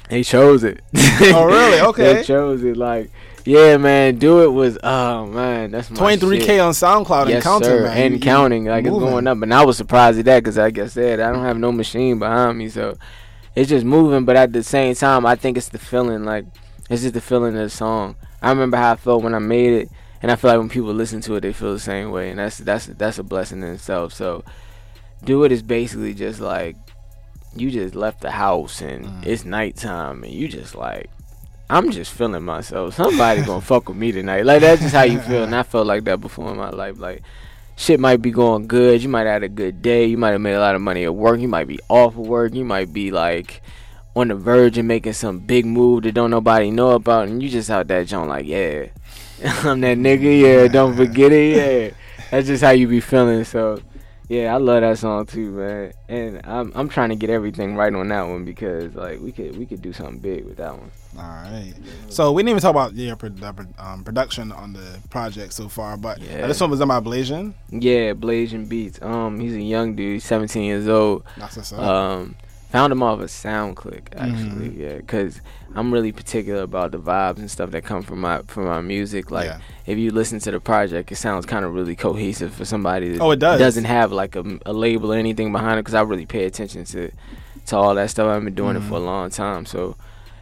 [0.10, 0.82] They chose it.
[0.96, 1.80] Oh, really?
[1.94, 2.14] Okay.
[2.14, 2.78] they chose it.
[2.78, 3.10] Like,
[3.46, 4.78] yeah, man, do it was.
[4.84, 7.98] Oh man, that's my Twenty three k on SoundCloud yes, and counting, sir, man.
[7.98, 8.66] and you counting.
[8.66, 9.02] Like moving.
[9.02, 11.44] it's going up, and I was surprised at that because, like I said, I don't
[11.44, 12.98] have no machine behind me, so
[13.56, 14.24] it's just moving.
[14.24, 16.24] But at the same time, I think it's the feeling.
[16.24, 16.46] Like
[16.94, 18.16] it's just the feeling of the song.
[18.42, 19.90] I remember how I felt when I made it,
[20.22, 22.40] and I feel like when people listen to it, they feel the same way, and
[22.40, 24.14] that's that's that's a blessing in itself.
[24.14, 24.44] So,
[25.24, 26.76] do it is basically just like
[27.56, 29.26] you just left the house and Mm.
[29.26, 31.10] it's nighttime, and you just like.
[31.70, 32.94] I'm just feeling myself.
[32.96, 34.46] Somebody gonna fuck with me tonight.
[34.46, 37.00] Like that's just how you feel, and I felt like that before in my life.
[37.00, 37.24] Like
[37.78, 39.02] shit might be going good.
[39.02, 40.06] You might have had a good day.
[40.06, 41.40] You might have made a lot of money at work.
[41.40, 42.54] You might be off of work.
[42.54, 43.64] You might be like
[44.16, 47.50] on the verge of making some big move that don't nobody know about, and you
[47.50, 48.86] just out that joint like, yeah,
[49.64, 50.42] I'm that nigga.
[50.42, 51.56] Yeah, don't forget it.
[51.56, 51.96] Yeah,
[52.32, 53.44] that's just how you be feeling.
[53.44, 53.80] So.
[54.30, 55.94] Yeah, I love that song too, man.
[56.08, 59.58] And I'm I'm trying to get everything right on that one because like we could
[59.58, 60.90] we could do something big with that one.
[61.18, 61.74] All right.
[62.08, 65.68] So we didn't even talk about your the pro- um, production on the project so
[65.68, 66.48] far, but Yeah.
[66.48, 67.54] this one was done by Blasian.
[67.70, 68.98] Yeah, Blasian Beats.
[69.02, 71.26] Um, he's a young dude, 17 years old.
[71.38, 71.80] That's what's up.
[71.82, 72.36] Um,
[72.74, 74.70] found him off a SoundClick actually.
[74.70, 74.82] Mm-hmm.
[74.82, 75.40] Yeah, because
[75.76, 79.30] I'm really particular about the vibes and stuff that come from my from my music.
[79.32, 79.60] Like, Yeah.
[79.86, 83.22] if you listen to the project, it sounds kind of really cohesive for somebody that
[83.22, 83.60] Oh, it does.
[83.60, 85.84] doesn't have like a, a label or anything behind it.
[85.84, 87.12] Because I really pay attention to
[87.68, 88.28] to all that stuff.
[88.28, 89.06] I've been doing it for a Mm-hmm.
[89.06, 89.66] long time.
[89.68, 89.96] So,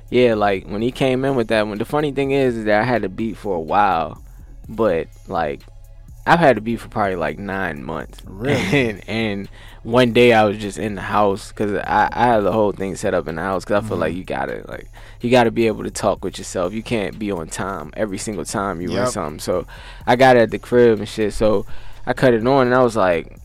[0.10, 1.78] yeah, like when he came in with that one.
[1.80, 4.22] The funny thing is, is that I had the beat for a while,
[4.70, 5.62] but like
[6.26, 8.22] I've had the beat for probably like nine months.
[8.26, 8.56] Really?
[8.90, 9.50] And, and
[9.84, 12.96] one day I was just in the house because I, I had the whole thing
[12.96, 14.02] set up in the house because I feel Mm-hmm.
[14.02, 14.88] like you gotta like
[15.22, 16.74] you gotta be able to talk with yourself.
[16.74, 19.06] You can't be on time every single time you Yep.
[19.08, 19.40] in something.
[19.40, 19.66] So
[20.06, 21.34] I got it at the crib and shit.
[21.34, 21.66] So
[22.06, 23.38] I cut it on and I was like.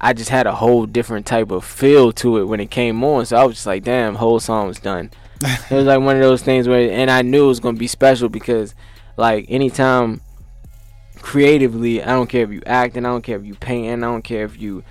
[0.00, 3.26] I just had a whole different type of feel to it when it came on.
[3.26, 5.10] So I was just like, damn, whole song was done.
[5.42, 7.88] it was like one of those things where, and I knew it was gonna be
[7.88, 8.76] special because,
[9.16, 10.20] like, anytime
[11.22, 14.22] creatively, I don't care if you acting, I don't care if you painting, I don't
[14.22, 14.84] care if you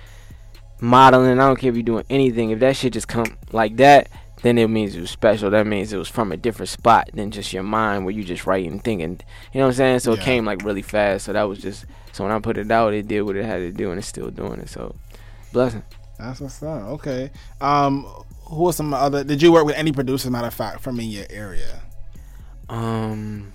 [0.80, 2.50] modeling, I don't care if you doing anything.
[2.50, 4.08] If that shit just come like that,
[4.42, 5.50] then it means it was special.
[5.50, 8.46] That means it was from a different spot than just your mind where you just
[8.46, 9.20] writing, thinking.
[9.52, 9.98] You know what I'm saying?
[10.00, 11.24] So it came like really fast.
[11.24, 11.86] So that was just.
[12.12, 14.08] So when I put it out, it did what it had to do, and it's
[14.08, 14.68] still doing it.
[14.68, 14.96] So,
[15.52, 15.82] blessing.
[16.18, 16.82] That's what's up.
[16.82, 17.30] Okay.
[17.60, 18.04] Um,
[18.44, 19.22] who are some other?
[19.22, 20.30] Did you work with any producers?
[20.30, 21.82] Matter of fact, from in your area.
[22.68, 23.52] Um,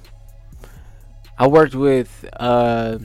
[1.37, 2.99] I worked with uh,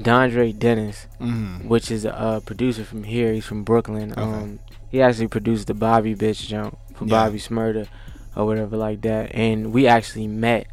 [0.00, 1.68] Dondre Dennis, Mm-hmm.
[1.68, 3.32] which is a uh, producer from here.
[3.32, 4.12] He's from Brooklyn.
[4.12, 4.20] Okay.
[4.22, 7.10] Um, he actually produced the Bobby bitch jump for Yeah.
[7.10, 7.86] Bobby Shmurda
[8.34, 9.34] or whatever like that.
[9.34, 10.66] And we actually met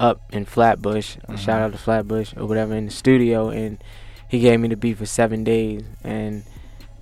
[0.00, 1.16] up in Flatbush.
[1.18, 1.36] Mm-hmm.
[1.36, 3.82] Shout out to Flatbush or whatever in the studio, and
[4.28, 6.42] he gave me the beat for seven days, and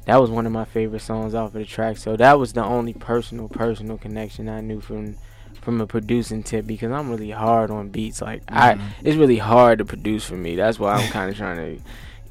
[0.05, 1.97] that was one of my favorite songs off of the track.
[1.97, 5.17] So that was the only personal, personal connection I knew from
[5.63, 8.21] from a producing tip because I'm really hard on beats.
[8.21, 10.57] Like I, it's really hard to produce for me.
[10.57, 11.83] That's why I'm kind of trying to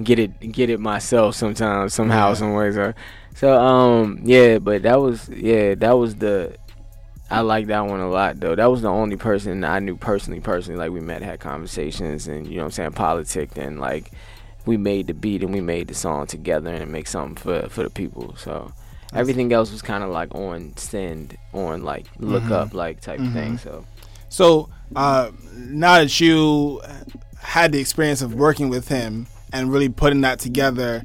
[0.03, 2.33] get it get it myself sometimes somehow Yeah.
[2.33, 2.95] some ways or
[3.35, 6.55] so um yeah but that was yeah that was the
[7.29, 10.39] I like that one a lot though that was the only person I knew personally
[10.39, 14.11] personally like we met had conversations and you know what I'm saying politicked and like
[14.65, 17.83] we made the beat and we made the song together and make something for for
[17.83, 18.73] the people so
[19.13, 22.53] everything else was kind of like on send on like look Mm-hmm.
[22.53, 23.85] up like type thing so
[24.29, 26.81] So uh, now that you
[27.39, 31.03] had the experience of working with him and really putting that together,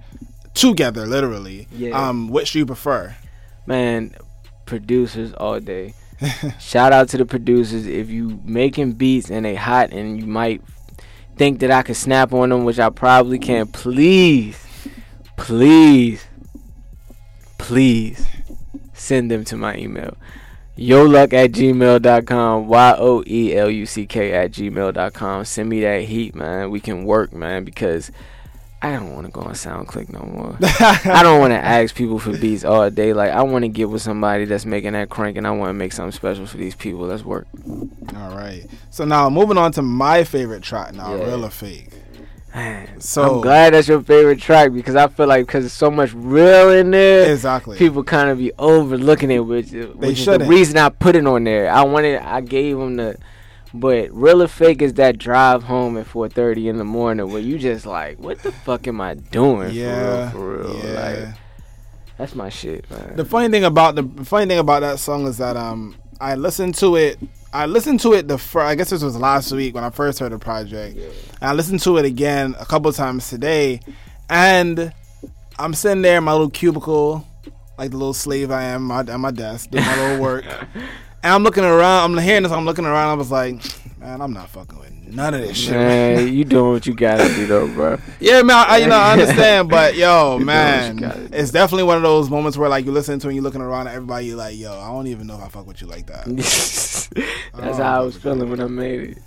[0.54, 2.08] together literally, Yeah.
[2.08, 3.16] um, which do you prefer?
[3.66, 4.14] man
[4.64, 5.92] producers all day
[6.60, 10.62] shout out to the producers if you making beats and they hot and you might
[11.36, 13.72] think that i could snap on them which i probably can't.
[13.72, 14.56] please
[15.36, 16.24] please
[17.58, 18.26] please
[18.92, 20.16] send them to my email
[20.76, 27.64] yoluck at gmail.com y-o-e-l-u-c-k at gmail.com send me that heat man we can work man
[27.64, 28.10] because
[28.82, 30.58] I don't want to go on SoundClick no more.
[31.12, 33.14] I don't want to ask people for beats all day.
[33.14, 35.72] Like I want to get with somebody that's making that crank, and I want to
[35.72, 37.00] make something special for these people.
[37.06, 37.48] Let's work.
[37.66, 38.64] All right.
[38.90, 41.24] So now moving on to my favorite track now, Yeah.
[41.24, 41.88] real or fake.
[42.56, 45.90] Man, So- I'm glad that's your favorite track because I feel like because there's so
[45.90, 47.30] much real in there.
[47.30, 47.76] Exactly.
[47.76, 51.44] People kind of be overlooking it, which, which is the reason I put it on
[51.44, 51.70] there.
[51.70, 53.18] I wanted, I gave them the,
[53.74, 57.58] but real or fake is that drive home at 4:30 in the morning where you
[57.58, 59.72] just like, what the fuck am I doing?
[59.72, 60.30] yeah.
[60.30, 60.84] for real, for real.
[60.92, 61.00] Yeah.
[61.00, 61.34] Like
[62.16, 63.16] that's my shit, man.
[63.16, 66.74] The funny thing about the funny thing about that song is that um I listened
[66.76, 67.18] to it.
[67.56, 68.66] I listened to it the first.
[68.66, 70.98] I guess this was last week when I first heard the project.
[70.98, 73.80] And I listened to it again a couple times today,
[74.28, 74.92] and
[75.58, 77.26] I'm sitting there in my little cubicle,
[77.78, 80.44] like the little slave I am my, at my desk doing my little work.
[81.22, 82.12] And I'm looking around.
[82.12, 82.52] I'm hearing this.
[82.52, 83.08] I'm looking around.
[83.08, 83.60] I was like,
[84.06, 85.72] man, I'm not fucking with none of this shit.
[85.72, 87.98] man, you doing what you gotta do though, bro.
[88.20, 88.64] Yeah, man.
[88.68, 91.96] I, you know, I understand, but yo, man, know what you gotta it's definitely one
[91.96, 94.26] of those moments where like you listen to and you're looking around at everybody.
[94.26, 96.24] You're like, yo, I don't even know if I fuck with you like that.
[97.54, 99.18] that's Oh, how I was feeling when I made it.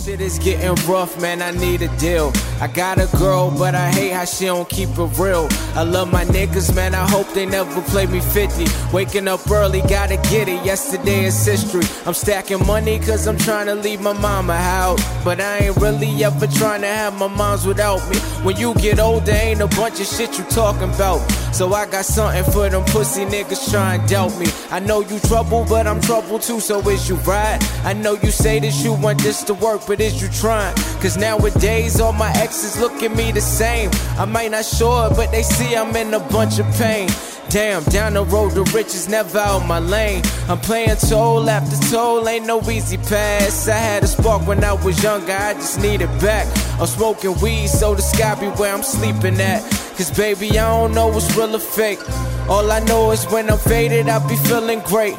[0.00, 1.42] Shit is getting rough, man.
[1.42, 2.32] I need a deal.
[2.60, 5.48] I got a girl, but I hate how she don't keep it real.
[5.74, 6.94] I love my niggas, man.
[6.94, 8.64] I hope they never play me 50.
[8.92, 10.64] Waking up early, gotta get it.
[10.64, 11.84] Yesterday is history.
[12.06, 14.98] I'm stacking money cause I'm trying to leave my mama out.
[15.24, 18.16] But I ain't really ever trying to have my moms without me.
[18.44, 21.20] When you get older, ain't a bunch of shit you talking about.
[21.52, 24.46] So I got something for them pussy niggas trying to doubt me.
[24.70, 27.58] I know you trouble, but I'm trouble too, so is you right?
[27.84, 30.74] I know you say that you want this to work, but is you trying?
[31.00, 33.90] Cause nowadays all my exes look at me the same.
[34.18, 37.08] I might not show it, but they see I'm in a bunch of pain.
[37.50, 40.22] Damn, down the road to riches, never out my lane.
[40.48, 43.68] I'm playing toll after toll, ain't no easy pass.
[43.68, 46.46] I had a spark when I was younger, I just need it back.
[46.80, 49.62] I'm smoking weed, so the sky be where I'm sleeping at.
[49.96, 52.00] Cause baby, I don't know what's real or fake.
[52.48, 55.16] All I know is when I'm faded, I be feeling great.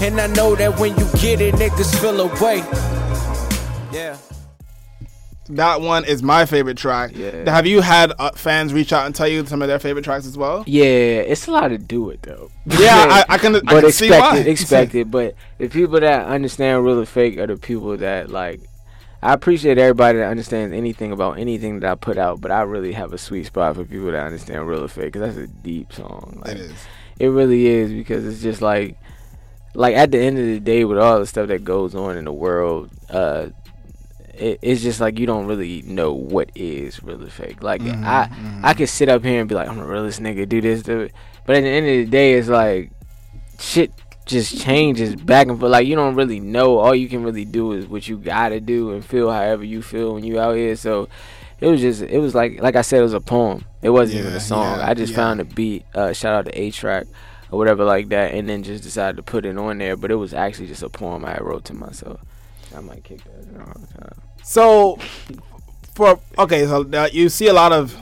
[0.00, 2.62] And I know that when you get it, niggas feel away.
[3.94, 4.16] Yeah.
[5.50, 7.12] That one is my favorite track.
[7.14, 7.50] Yeah.
[7.50, 10.26] Have you had uh, fans reach out and tell you some of their favorite tracks
[10.26, 10.64] as well?
[10.66, 12.50] Yeah, it's a lot to do it though.
[12.64, 13.56] Yeah, I, I can.
[13.56, 14.38] I but can see why.
[14.38, 15.10] expected, expected.
[15.10, 18.60] But the people that understand real or fake are the people that like.
[19.22, 22.92] I appreciate everybody that understands anything about anything that I put out, but I really
[22.92, 25.94] have a sweet spot for people that understand real or fake because that's a deep
[25.94, 26.42] song.
[26.44, 26.72] Like, It is.
[27.18, 28.98] It really is because it's just like,
[29.74, 32.26] like at the end of the day, with all the stuff that goes on in
[32.26, 33.46] the world, uh,
[34.38, 37.62] it, it's just like you don't really know what is real or fake.
[37.62, 38.30] Like Mm-hmm, I,
[38.62, 41.00] I could sit up here and be like, I'm the realest nigga, do this, do
[41.00, 41.12] it,
[41.46, 42.90] but at the end of the day, it's like
[43.58, 43.92] shit
[44.26, 45.70] just changes back and forth.
[45.72, 46.78] Like you don't really know.
[46.78, 50.14] All you can really do is what you gotta do and feel however you feel
[50.14, 50.76] when you out here.
[50.76, 51.08] So
[51.60, 53.64] it was just it was like like I said, it was a poem.
[53.82, 54.78] It wasn't even a song.
[54.78, 55.16] yeah, I just yeah.
[55.16, 55.84] found a beat.
[55.94, 57.06] Uh, shout out to A Track
[57.50, 59.96] or whatever like that, and then just decided to put it on there.
[59.96, 62.20] But it was actually just a poem I wrote to myself.
[62.74, 64.22] I might kick that in all the time.
[64.42, 64.98] So,
[65.94, 67.96] for okay, so uh, you see a lot of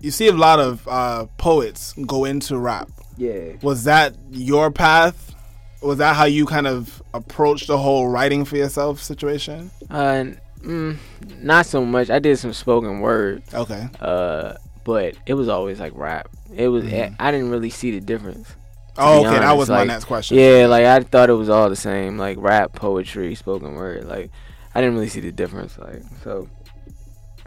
[0.00, 2.88] you see a lot of uh, poets go into rap.
[3.16, 3.54] Yeah.
[3.62, 5.34] Was that your path?
[5.82, 9.70] Was that how you kind of approached the whole writing for yourself situation?
[9.90, 10.24] Uh,
[10.60, 10.96] mm,
[11.40, 12.10] not so much.
[12.10, 13.42] I did some spoken word.
[13.54, 13.88] Okay.
[14.00, 16.28] Uh, but it was always like rap.
[16.54, 16.84] It was.
[16.84, 18.54] I didn't really see the difference.
[18.96, 19.30] Oh, okay.
[19.30, 19.58] That honest.
[19.58, 20.38] was my Like, next question.
[20.38, 24.04] Yeah, like I thought it was all the same, like rap, poetry, spoken word.
[24.04, 24.30] Like
[24.78, 25.76] I didn't really see the difference.
[25.76, 26.48] Like so,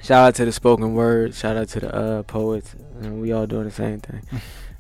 [0.04, 1.34] shout out to the spoken word.
[1.34, 2.76] Shout out to the uh, poets.
[3.00, 4.22] And we all doing the same thing.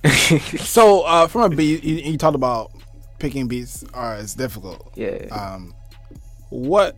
[0.59, 2.71] So, uh, from a beat, you, you talked about
[3.19, 4.91] picking beats are is difficult.
[4.95, 5.27] yeah.
[5.31, 5.73] Um,
[6.49, 6.97] what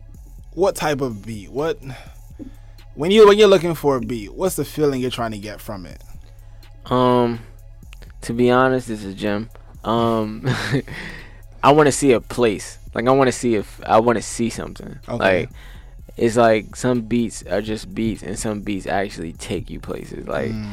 [0.54, 1.52] what type of beat?
[1.52, 1.78] What
[2.94, 4.34] when you when you're looking for a beat?
[4.34, 6.02] What's the feeling you're trying to get from it?
[6.90, 7.40] Um,
[8.22, 9.50] to be honest, this is Jim.
[9.84, 10.48] Um,
[11.62, 12.78] I want to see a place.
[12.94, 14.98] Like I want to see if I want to see something.
[15.08, 15.40] Okay.
[15.40, 15.50] Like
[16.16, 20.28] it's like some beats are just beats, and some beats actually take you places.
[20.28, 20.66] Like mm.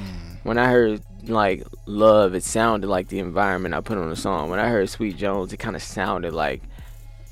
[0.44, 4.50] when I heard like love, it sounded like the environment I put on the song.
[4.50, 6.62] When I heard Sweet Jones, it kind of sounded like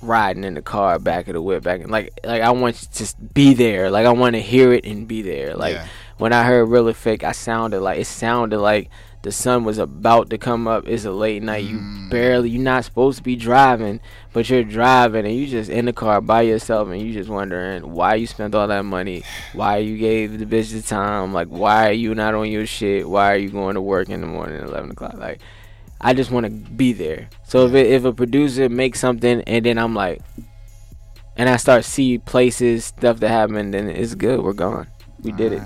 [0.02, 2.92] riding in the car back of the whip back and like like I want to
[2.94, 5.88] just be there like I want to hear it and be there like Yeah.
[6.18, 8.90] when I heard real or fake I sounded like it sounded like
[9.22, 12.10] the sun was about to come up it's a late night you mm.
[12.10, 14.00] barely you're not supposed to be driving
[14.32, 17.92] but you're driving and you just in the car by yourself and you just wondering
[17.92, 21.90] why you spent all that money why you gave the bitch the time like why
[21.90, 24.58] are you not on your shit why are you going to work in the morning
[24.58, 25.40] at 11 o'clock like
[26.02, 27.30] I just want to be there.
[27.44, 30.22] So if it, if a producer makes something and then I'm like,
[31.36, 34.42] and I start see places stuff that happened, then it's good.
[34.42, 34.88] We're gone.
[35.22, 35.62] We did it.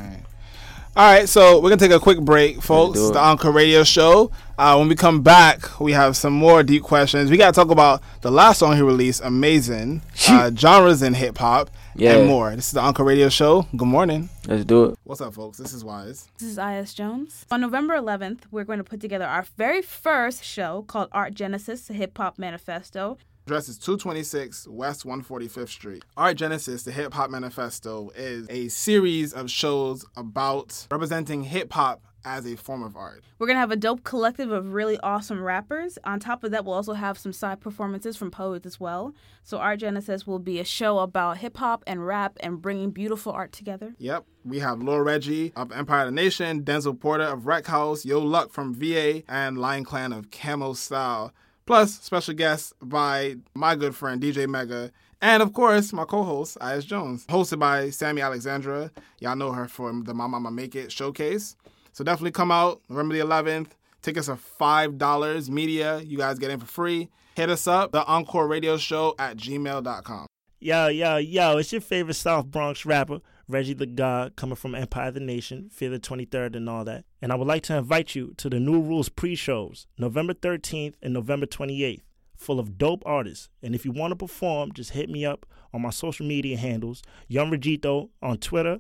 [0.95, 2.99] All right, so we're gonna take a quick break, folks.
[2.99, 3.13] do it.
[3.13, 4.29] The Encore Radio Show.
[4.59, 7.31] Uh, when we come back, we have some more deep questions.
[7.31, 11.71] We gotta talk about the last song he released, "Amazing," uh, genres in hip hop,
[11.95, 12.17] Yeah.
[12.17, 12.55] and more.
[12.55, 13.65] This is the Encore Radio Show.
[13.75, 14.29] Good morning.
[14.47, 14.99] Let's do it.
[15.03, 15.57] What's up, folks?
[15.57, 16.27] This is Wise.
[16.37, 17.47] This is IS Jones.
[17.49, 21.81] On November 11th, we're going to put together our very first show called Art Genesis,
[21.87, 23.17] the Hip Hop Manifesto.
[23.45, 26.05] Address is 226 West 145th Street.
[26.15, 32.01] Art Genesis, the Hip Hop Manifesto, is a series of shows about representing hip hop
[32.23, 33.21] as a form of art.
[33.37, 35.99] We're going to have a dope collective of really awesome rappers.
[36.05, 39.13] On top of that, we'll also have some side performances from poets as well.
[39.43, 43.33] So, Art Genesis will be a show about hip hop and rap and bringing beautiful
[43.33, 43.93] art together.
[43.97, 44.23] Yep.
[44.45, 48.21] We have Lil Reggie of Empire of the Nation, Denzel Porter of Wreck House, Yo
[48.21, 51.33] Luck from VA, and Lion Clan of Camo Style.
[51.65, 56.57] Plus, special guests by my good friend DJ Mega, and of course, my co host,
[56.59, 56.83] I.S.
[56.83, 57.25] Jones.
[57.27, 58.91] Hosted by Sammy Alexandra.
[59.19, 61.55] Y'all know her from the My Mama Make It showcase.
[61.93, 63.67] So definitely come out November the 11th.
[64.01, 65.49] Tickets are $5.
[65.49, 67.09] Media, you guys get in for free.
[67.35, 70.27] Hit us up, the Encore Radio Show at gmail.com.
[70.59, 75.09] Yo, yo, yo, it's your favorite South Bronx rapper, Reggie the God, coming from Empire
[75.09, 77.03] of the Nation, Fear the 23rd, and all that.
[77.21, 80.95] And I would like to invite you to the New Rules pre shows, November 13th
[81.01, 82.01] and November 28th,
[82.37, 83.49] full of dope artists.
[83.61, 87.03] And if you want to perform, just hit me up on my social media handles,
[87.27, 88.79] Young Regito on Twitter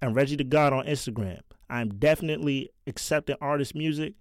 [0.00, 1.40] and Reggie the God on Instagram.
[1.68, 4.14] I'm definitely accepting artist music,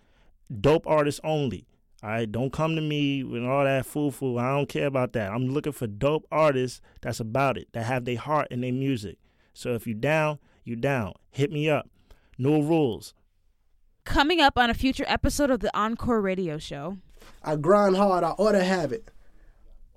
[0.61, 1.67] dope artists only.
[2.01, 4.37] All right, don't come to me with all that foo foo.
[4.37, 5.31] I don't care about that.
[5.31, 9.17] I'm looking for dope artists that's about it, that have their heart in their music.
[9.53, 11.13] So if you down, you down.
[11.29, 11.89] Hit me up.
[12.37, 13.13] No rules.
[14.05, 16.97] Coming up on a future episode of the Encore Radio Show.
[17.43, 19.09] I grind hard, I ought to have it.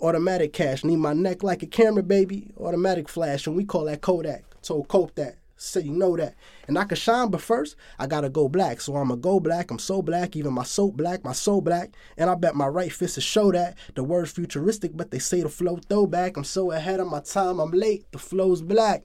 [0.00, 2.52] Automatic cash, need my neck like a camera, baby.
[2.58, 4.44] Automatic flash, and we call that Kodak.
[4.62, 6.34] Told Cope that, so you know that.
[6.68, 8.80] And I can shine, but first, I gotta go black.
[8.80, 11.94] So I'ma go black, I'm so black, even my soap black, my soul black.
[12.16, 13.76] And I bet my right fist to show that.
[13.94, 16.36] The word's futuristic, but they say the flow throwback.
[16.36, 19.04] I'm so ahead of my time, I'm late, the flow's black.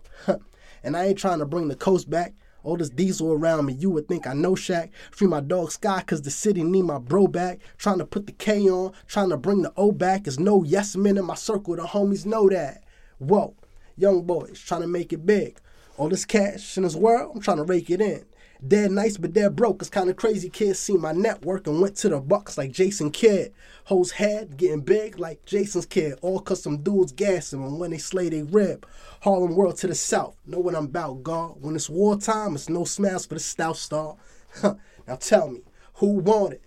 [0.83, 2.33] and I ain't trying to bring the coast back.
[2.63, 4.91] All this diesel around me, you would think I know Shaq.
[5.09, 7.59] Free my dog Sky, cause the city need my bro back.
[7.77, 10.25] Trying to put the K on, trying to bring the O back.
[10.25, 12.83] There's no yes men in my circle, the homies know that.
[13.17, 13.55] Whoa,
[13.97, 15.59] young boys trying to make it big.
[15.97, 18.25] All this cash in this world, I'm trying to rake it in.
[18.65, 19.81] Dead nice, but dead broke.
[19.81, 20.47] It's kinda crazy.
[20.47, 23.53] Kids see my network and went to the Bucks like Jason Kidd.
[23.85, 26.19] Hoes head getting big like Jason's kid.
[26.21, 28.85] All custom dudes gassing when they slay they rib.
[29.21, 30.35] Harlem world to the south.
[30.45, 31.55] Know what I'm about, God.
[31.59, 34.17] When it's wartime, it's no smiles for the stout star.
[35.07, 35.63] Now tell me,
[35.95, 36.61] who want it?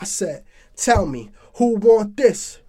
[0.00, 0.44] I said,
[0.76, 2.60] tell me, who want this?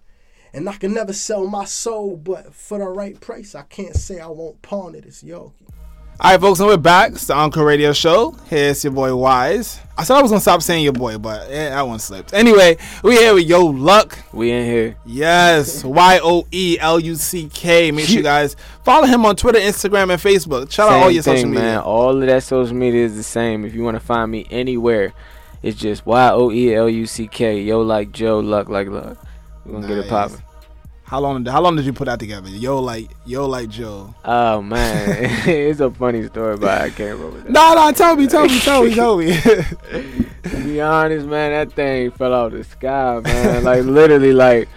[0.52, 4.20] And I can never sell my soul, but for the right price, I can't say
[4.20, 5.06] I won't pawn it.
[5.06, 5.63] It's Yogi.
[6.20, 7.12] All right, folks, and we're back.
[7.12, 8.32] It's the Encore Radio Show.
[8.46, 9.80] Here's your boy Wise.
[9.98, 12.32] I said I was gonna stop saying your boy, but eh, that one slipped.
[12.32, 14.18] Anyway, we here with Yo Luck.
[14.32, 14.96] We in here.
[15.04, 17.90] Yes, Y O E L U C K.
[17.90, 20.70] Make sure you guys follow him on Twitter, Instagram, and Facebook.
[20.70, 21.62] Shout out all your thing, social media.
[21.64, 21.78] man.
[21.80, 23.64] All of that social media is the same.
[23.64, 25.12] If you want to find me anywhere,
[25.62, 27.60] it's just Y O E L U C K.
[27.60, 29.18] Yo like Joe, luck like luck.
[29.66, 30.10] We gonna get it Nice.
[30.10, 30.43] popping.
[31.14, 31.44] How long?
[31.46, 32.48] How long did you put that together?
[32.48, 34.12] Yo, like yo, like Joe.
[34.24, 35.16] Oh man,
[35.48, 37.50] it's a funny story, but I can't remember that.
[37.52, 39.38] No, no, tell me, tell me, tell me, tell me.
[40.42, 43.62] To be honest, man, that thing fell out of the sky, man.
[43.62, 44.68] like literally, like,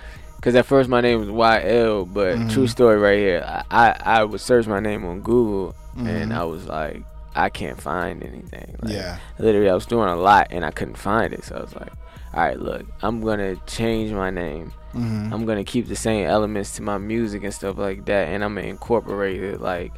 [0.42, 2.50] cause at first my name was YL, but Mm-hmm.
[2.50, 3.44] true story right here.
[3.44, 6.38] I, I I would search my name on Google, and Mhm.
[6.38, 7.02] I was like,
[7.36, 8.76] I can't find anything.
[8.84, 9.18] Like, yeah.
[9.40, 11.44] literally I was doing a lot and I couldn't find it.
[11.46, 11.92] So I was like,
[12.36, 14.72] all right, look, I'm gonna change my name.
[14.98, 15.34] Mm-hmm.
[15.34, 18.56] I'm gonna keep the same elements to my music and stuff like that, and I'm
[18.56, 19.62] gonna incorporate it.
[19.62, 19.94] Like,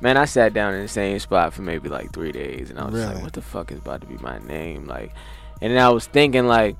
[0.00, 2.84] man, I sat down in the same spot for maybe like three days, and I
[2.84, 3.14] was just Really?
[3.14, 4.86] like, what the fuck is about to be my name?
[4.86, 5.12] Like,
[5.60, 6.76] and then I was thinking like,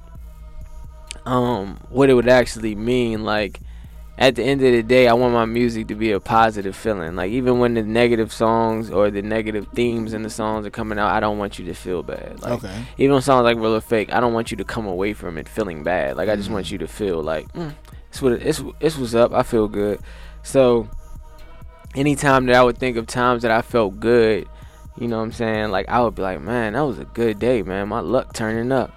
[1.24, 3.24] um, what it would actually mean.
[3.24, 3.60] Like,
[4.18, 7.16] at the end of the day, I want my music to be a positive feeling.
[7.16, 10.98] Like, even when the negative songs or the negative themes in the songs are coming
[10.98, 12.40] out, I don't want you to feel bad.
[12.42, 12.84] Like, okay.
[12.98, 15.38] even on songs like Real or Fake, I don't want you to come away from
[15.38, 16.16] it feeling bad.
[16.16, 17.74] Like I just want you to feel like mm,
[18.08, 19.32] it's what it, it's it's what's up.
[19.32, 20.00] I feel good.
[20.42, 20.88] So
[21.94, 24.46] anytime that I would think of times that I felt good,
[24.98, 25.70] you know what I'm saying?
[25.70, 27.88] Like I would be like, man, that was a good day, man.
[27.88, 28.92] My luck turning up.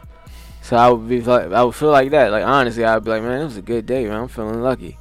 [0.62, 2.32] So I would be like, I would feel like that.
[2.32, 4.23] Like honestly, I would be like, man, it was a good day, man.
[4.23, 4.97] I'm feeling lucky.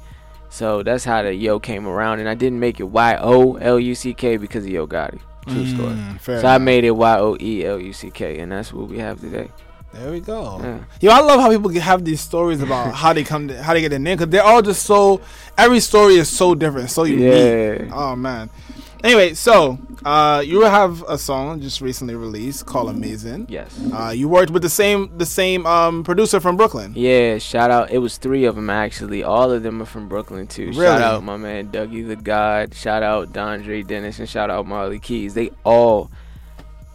[0.55, 3.77] So that's how the Yo came around, and I didn't make it Y O L
[3.77, 5.19] U C K because of Yo Gotti.
[5.45, 5.95] True story.
[5.95, 8.71] Mm, fair So I made it Y O E L U C K, and that's
[8.71, 9.49] what we have today.
[9.91, 10.61] There we go.
[10.63, 10.79] Yeah.
[11.01, 13.81] Yo, I love how people have these stories about how they come, to, how they
[13.81, 15.19] get their name, because they're all just so.
[15.57, 17.81] Every story is so different, so unique.
[17.81, 17.89] Yeah.
[17.91, 18.49] Oh man.
[19.05, 23.79] Anyway, so uh, you have a song just recently released called "Amazing." Yes.
[23.93, 26.91] Uh, you worked with the same the same um, producer from Brooklyn.
[26.95, 27.91] Yeah, shout out.
[27.91, 29.21] It was three of them actually.
[29.21, 30.69] All of them are from Brooklyn too.
[30.69, 30.85] Really?
[30.85, 32.73] Shout out my man Dougie the God.
[32.73, 35.35] Shout out Dondre Dennis and shout out Marley Keys.
[35.35, 36.09] They all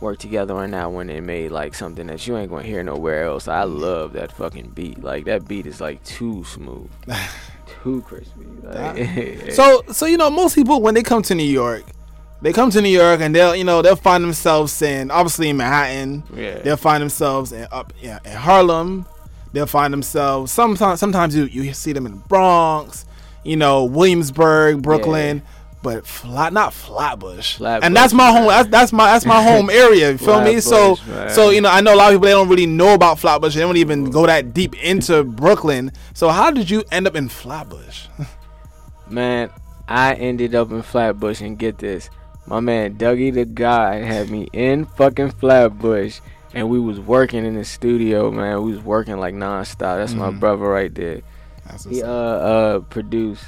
[0.00, 3.22] worked together on that one and made like something that you ain't gonna hear nowhere
[3.22, 3.46] else.
[3.46, 5.00] I love that fucking beat.
[5.00, 6.90] Like that beat is like too smooth,
[7.84, 8.46] too crispy.
[8.62, 11.84] Like, So so you know most people when they come to New York,
[12.42, 15.56] they come to New York and they'll you know they'll find themselves in obviously in
[15.56, 16.22] Manhattan.
[16.34, 16.58] Yeah.
[16.60, 19.06] They'll find themselves in up yeah, in Harlem.
[19.52, 23.04] They'll find themselves sometimes sometimes you you see them in the Bronx,
[23.44, 25.42] you know Williamsburg, Brooklyn.
[25.82, 28.48] But flat, not Flatbush, Flatbush, and that's my home.
[28.48, 30.12] That's, that's my that's my home area.
[30.12, 30.60] You feel me?
[30.60, 31.30] So man.
[31.30, 33.54] so you know I know a lot of people they don't really know about Flatbush.
[33.54, 35.90] They don't even go that deep into Brooklyn.
[36.12, 38.08] So how did you end up in Flatbush?
[39.08, 39.50] Man,
[39.88, 42.10] I ended up in Flatbush and get this.
[42.50, 46.20] My man Dougie the God had me in fucking Flatbush
[46.52, 48.62] and we was working in the studio, man.
[48.64, 49.98] We was working like nonstop.
[49.98, 51.20] That's my brother right there.
[51.64, 53.44] That's He uh uh produced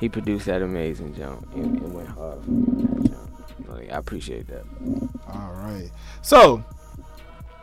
[0.00, 3.68] he produced that amazing jump and, and went hard for me on that jump.
[3.68, 4.64] Like I appreciate that.
[5.28, 5.90] All right.
[6.22, 6.64] So,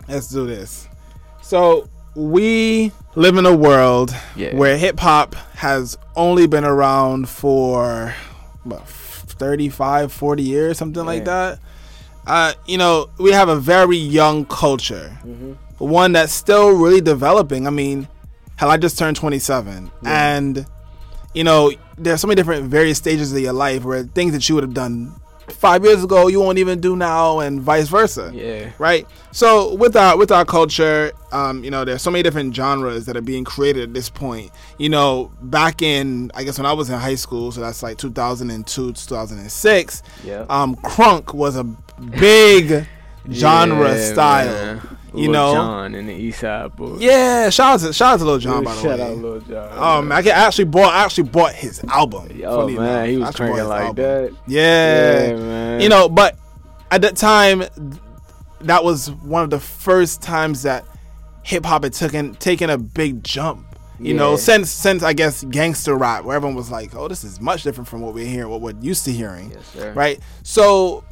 [0.08, 0.88] let's do this.
[1.42, 4.56] So, we live in a world Yeah.
[4.56, 8.14] where hip hop has only been around for
[8.64, 8.88] what
[9.40, 11.60] 35, 40 years, something like that.
[12.26, 15.18] Uh, you know, we have a very young culture.
[15.24, 15.54] Mm-hmm.
[15.78, 17.68] One that's still really developing.
[17.68, 18.08] I mean,
[18.58, 20.66] hell, I just turned 27 and
[21.34, 24.56] you know, there's so many different various stages of your life where things that you
[24.56, 25.14] would have done
[25.50, 28.32] five years ago you won't even do now, and vice versa.
[28.34, 28.72] Yeah.
[28.78, 29.08] Right.
[29.32, 33.16] So with our with our culture, um, you know, there's so many different genres that
[33.18, 34.52] are being created at this point.
[34.78, 37.98] You know, back in I guess when I was in high school, so that's like
[37.98, 40.04] 2002, 2006.
[40.24, 40.46] Yeah.
[40.50, 42.88] Um, crunk was a big
[43.32, 44.46] genre Yeah, style.
[44.76, 44.97] man.
[45.14, 45.54] You Lil know.
[45.54, 47.02] John and the East Side Boyz.
[47.02, 47.50] Yeah.
[47.50, 49.06] Shout out to shout out to Lil Jon by the Shout way.
[49.12, 49.78] out Lil Jon.
[50.06, 52.30] Um, I I actually bought I actually bought his album.
[52.46, 53.08] Oh funny man, enough.
[53.10, 54.04] he was actually cranking like album.
[54.04, 54.32] that.
[54.48, 55.28] Yeah.
[55.28, 55.82] Yeah, man.
[55.82, 56.38] You know, but
[56.92, 57.64] at that time,
[58.62, 60.86] that was one of the first times that
[61.44, 63.64] hip hop had taken taken a big jump.
[64.00, 67.42] You know, since since I guess gangster rap, where everyone was like, "Oh, this is
[67.42, 69.92] much different from what we're hearing, what we're used to hearing." Yes, sir.
[69.94, 70.20] Right.
[70.44, 71.04] So,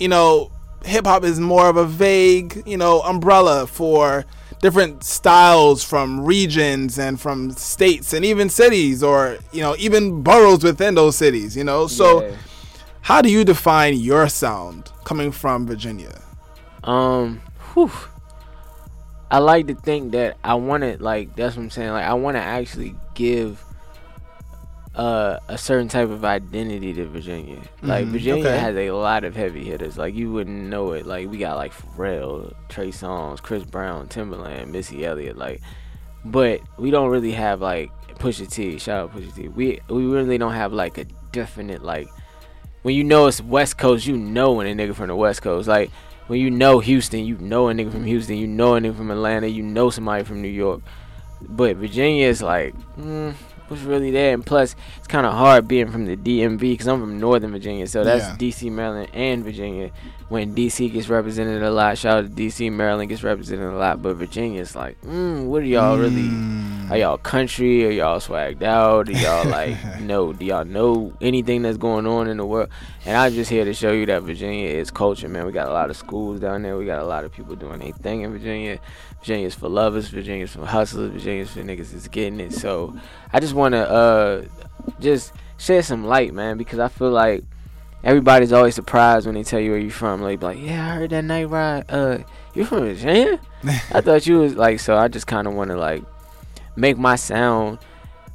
[0.00, 0.50] you know,
[0.84, 4.24] hip hop is more of a vague, you know, umbrella for
[4.60, 10.64] different styles from regions and from states and even cities or you know even boroughs
[10.64, 12.36] within those cities you know so Yeah.
[13.02, 16.18] how do you define your sound coming from Virginia?
[16.82, 17.40] Um,
[17.74, 17.90] whew.
[19.30, 21.90] I like to think that I want to like that's what I'm saying.
[21.90, 23.62] Like I want to actually give
[24.96, 27.58] uh, a certain type of identity to Virginia.
[27.82, 28.58] Like Mhm, Virginia okay.
[28.58, 29.98] has a lot of heavy hitters.
[29.98, 31.04] Like you wouldn't know it.
[31.06, 35.36] Like we got like Pharrell, Trey Songz, Chris Brown, Timbaland, Missy Elliott.
[35.36, 35.60] Like,
[36.24, 38.78] but we don't really have like Pusha T.
[38.78, 39.48] Shout out Pusha T.
[39.48, 42.08] We we really don't have like a definite like
[42.82, 45.66] when you know it's West Coast, you know when a nigga from the West Coast.
[45.66, 45.90] Like
[46.28, 48.36] when you know Houston, you know a nigga from Houston.
[48.36, 49.48] You know a nigga from Atlanta.
[49.48, 50.82] You know somebody from New York.
[51.46, 53.34] But Virginia is like, mm,
[53.68, 54.34] what's really there?
[54.34, 57.86] And plus, it's kind of hard being from the DMV because I'm from Northern Virginia.
[57.86, 58.36] So that's Yeah.
[58.36, 59.90] DC, Maryland, and Virginia.
[60.28, 64.02] When DC gets represented a lot, shout out to DC, Maryland gets represented a lot.
[64.02, 66.28] But Virginia is like, mm, what are y'all really?
[66.90, 67.86] Are y'all country?
[67.86, 69.08] Are y'all swagged out?
[69.08, 70.32] Are y'all like no?
[70.32, 72.68] Do y'all know anything that's going on in the world?
[73.06, 75.46] And I'm just here to show you that Virginia is culture, man.
[75.46, 76.76] We got a lot of schools down there.
[76.76, 78.78] We got a lot of people doing their thing in Virginia.
[79.24, 80.08] Virginia's for lovers.
[80.08, 81.10] Virginia's for hustlers.
[81.10, 82.52] Virginia's for niggas that's getting it.
[82.52, 82.94] So
[83.32, 84.44] I just want to uh
[85.00, 87.42] just shed some light, man, because I feel like
[88.02, 90.20] everybody's always surprised when they tell you where you're from.
[90.20, 91.86] Like, like yeah, I heard that night ride.
[91.88, 92.18] Uh,
[92.52, 93.40] you from Virginia?
[93.64, 94.78] I thought you was like.
[94.78, 96.02] So I just kind of want to like
[96.76, 97.78] make my sound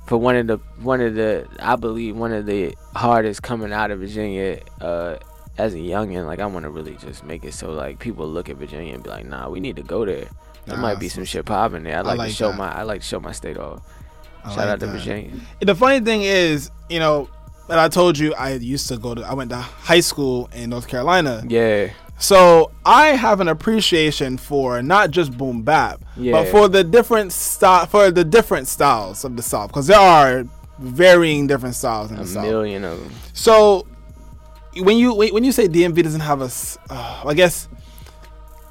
[0.08, 3.92] for one of the one of the I believe one of the hardest coming out
[3.92, 5.18] of Virginia uh
[5.60, 8.50] as a youngin like I want to really just make it so like people look
[8.50, 10.28] at Virginia and be like nah we need to go there
[10.66, 12.58] there Nah, might be some shit popping there I like, like to show that.
[12.58, 13.82] my I like to show my state off
[14.44, 14.92] I shout like out to that.
[14.94, 17.30] Virginia The funny thing is, you know,
[17.68, 20.70] that I told you I used to go to I went to high school in
[20.72, 21.44] North Carolina.
[21.48, 27.32] yeah So I have an appreciation for not just boom bap, but for the different
[27.32, 30.46] style for the different styles of the South because there are
[30.80, 32.44] varying different styles in a the South.
[32.46, 33.86] million of them So
[34.80, 36.50] when you when you say DMV doesn't have a,
[36.90, 37.68] uh, I guess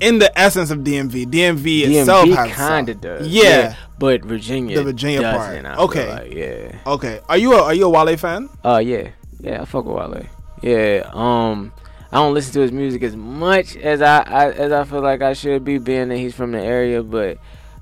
[0.01, 3.75] in the essence of DMV, DMV, itself DMV has kind of does Yeah.
[3.99, 5.65] but Virginia The Virginia part.
[5.65, 6.09] Okay.
[6.09, 7.21] like, yeah Okay.
[7.29, 8.49] Are you a, are you a Wale fan?
[8.65, 9.09] uh yeah
[9.41, 10.27] yeah I fuck with Wale
[10.63, 11.11] Yeah.
[11.13, 11.73] Um,
[12.11, 15.21] I don't listen to his music as much as I, I as I feel like
[15.21, 17.03] I should be, being that he's from the area.
[17.03, 17.39] But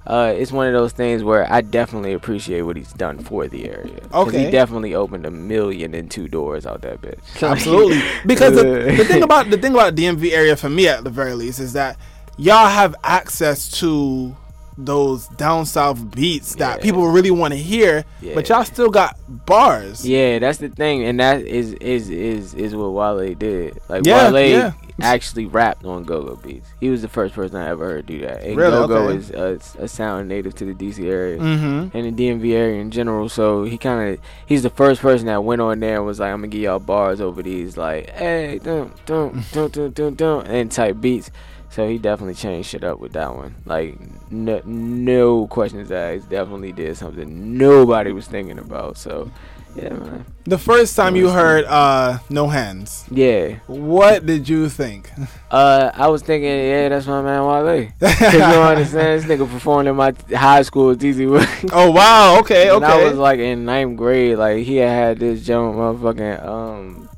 [0.07, 3.69] uh, it's one of those things where I definitely appreciate what he's done for the
[3.69, 4.01] area.
[4.15, 4.45] Okay.
[4.47, 7.19] He definitely opened a million and two doors out that bitch.
[7.43, 8.01] Absolutely.
[8.25, 11.35] Because the, the thing about the thing about DMV area for me at the very
[11.35, 11.97] least is that
[12.39, 14.37] y'all have access to
[14.79, 16.83] those down south beats that Yeah.
[16.83, 18.35] people really want to hear, yeah.
[18.35, 20.07] but y'all still got bars.
[20.07, 23.79] Yeah, that's the thing, and that is is is is what Wale did.
[23.89, 24.73] Like Yeah, Wale yeah.
[25.03, 26.69] actually rapped on go-go beats.
[26.81, 28.43] He was the first person I ever heard do that.
[28.43, 28.71] And Really?
[28.71, 29.17] go-go Okay.
[29.17, 31.97] is a, a sound native to the DC area Mm-hmm.
[31.97, 33.29] and the DMV area in general.
[33.29, 36.33] So he kind of he's the first person that went on there and was like,
[36.33, 40.41] "I'm gonna give y'all bars over these like, hey, dum dum dum dum dum dum,"
[40.47, 41.31] and type beats.
[41.69, 43.55] So he definitely changed shit up with that one.
[43.67, 43.99] Like
[44.31, 46.31] no, no questions asked.
[46.31, 48.97] Definitely did something nobody was thinking about.
[48.97, 49.31] So
[49.77, 50.25] yeah, man.
[50.45, 53.59] The first time you heard uh, No Hands, Yeah.
[53.67, 55.11] what did you think?
[55.49, 57.89] Uh, I was thinking, yeah, that's my man Wale.
[58.01, 59.21] 'Cause you know what I'm saying?
[59.21, 61.49] This nigga performed in my high school DZ Wood.
[61.73, 64.37] oh wow, okay, And I was like in ninth grade.
[64.39, 67.09] Like he had had this joint, motherfucking um.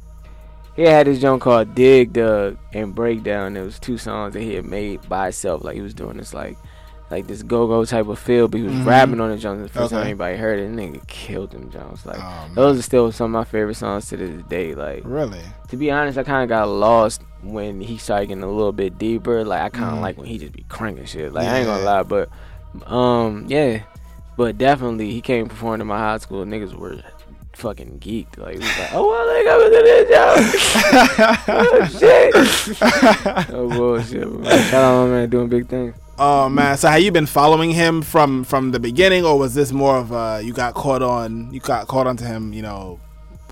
[0.76, 3.56] He had this joint called Dig Dug and Breakdown.
[3.56, 5.64] It was two songs that he had made by himself.
[5.64, 6.56] Like he was doing this like,
[7.10, 8.48] like this go go type of feel.
[8.48, 8.86] But he was Mhm.
[8.86, 9.62] rapping on the joint.
[9.62, 12.04] The first time anybody heard it, nigga killed them Jones.
[12.04, 14.74] Like Oh, those are still some of my favorite songs to this day.
[14.74, 15.40] Like really?
[15.68, 18.98] to be honest, I kind of got lost when he started getting a little bit
[18.98, 19.44] deeper.
[19.44, 20.02] Like I kind of Mhm.
[20.02, 21.32] like when he just be cranking shit.
[21.32, 22.28] Like I ain't gonna lie, but
[22.86, 23.80] um, yeah,
[24.36, 26.44] but definitely he came performing in my high school.
[26.44, 26.96] Niggas were
[27.54, 28.36] fucking geeked.
[28.38, 31.38] Like, was like oh, well, they coming to this job.
[31.48, 33.50] oh shit.
[33.54, 34.30] oh bullshit.
[34.30, 34.62] Man.
[34.70, 35.94] Shout out my man doing big things.
[36.20, 39.70] Oh man, so have you been following him from from the beginning, or was this
[39.72, 42.98] more of uh you got caught on you got caught onto him, you know,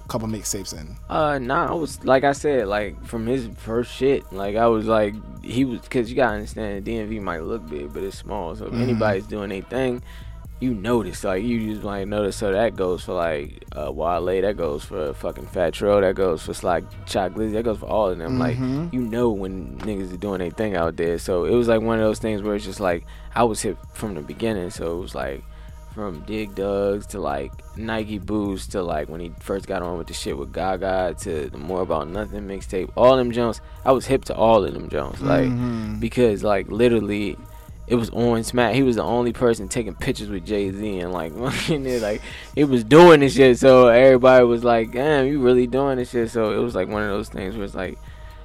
[0.05, 0.97] a couple mixtapes in?
[1.09, 4.87] Uh, nah, I was like I said, like from his first shit, like I was
[4.87, 5.15] like
[5.45, 8.57] he was, cause you gotta understand, DMV might look big, but it's small.
[8.57, 8.81] So if Mhm.
[8.83, 10.03] anybody's doing their thing,
[10.59, 12.37] you notice, like you just like notice.
[12.37, 16.43] So that goes for like uh, Wale, that goes for fucking Fat Trel, that goes
[16.43, 18.39] for Sly Chocolate, that goes for all of them.
[18.39, 18.93] Like Mhm.
[18.93, 21.19] you know when niggas are doing their thing out there.
[21.19, 23.05] So it was like one of those things where it's just like
[23.35, 24.71] I was hip from the beginning.
[24.71, 25.43] So it was like
[25.95, 30.07] from Dig Dugs to like Nike Boots to like when he first got on with
[30.07, 32.91] the shit with Gaga to the More About Nothing mixtape.
[32.97, 35.21] All them Jones, I was hip to all of them Jones.
[35.23, 36.01] Like Mhm.
[36.01, 37.37] because like literally
[37.87, 38.75] it was on smack.
[38.75, 41.33] He was the only person taking pictures with Jay Z and like
[41.69, 42.23] it, like
[42.55, 43.59] it was doing this shit.
[43.59, 47.03] So everybody was like, "Damn, you really doing this shit?" So it was like one
[47.03, 47.99] of those things where it's like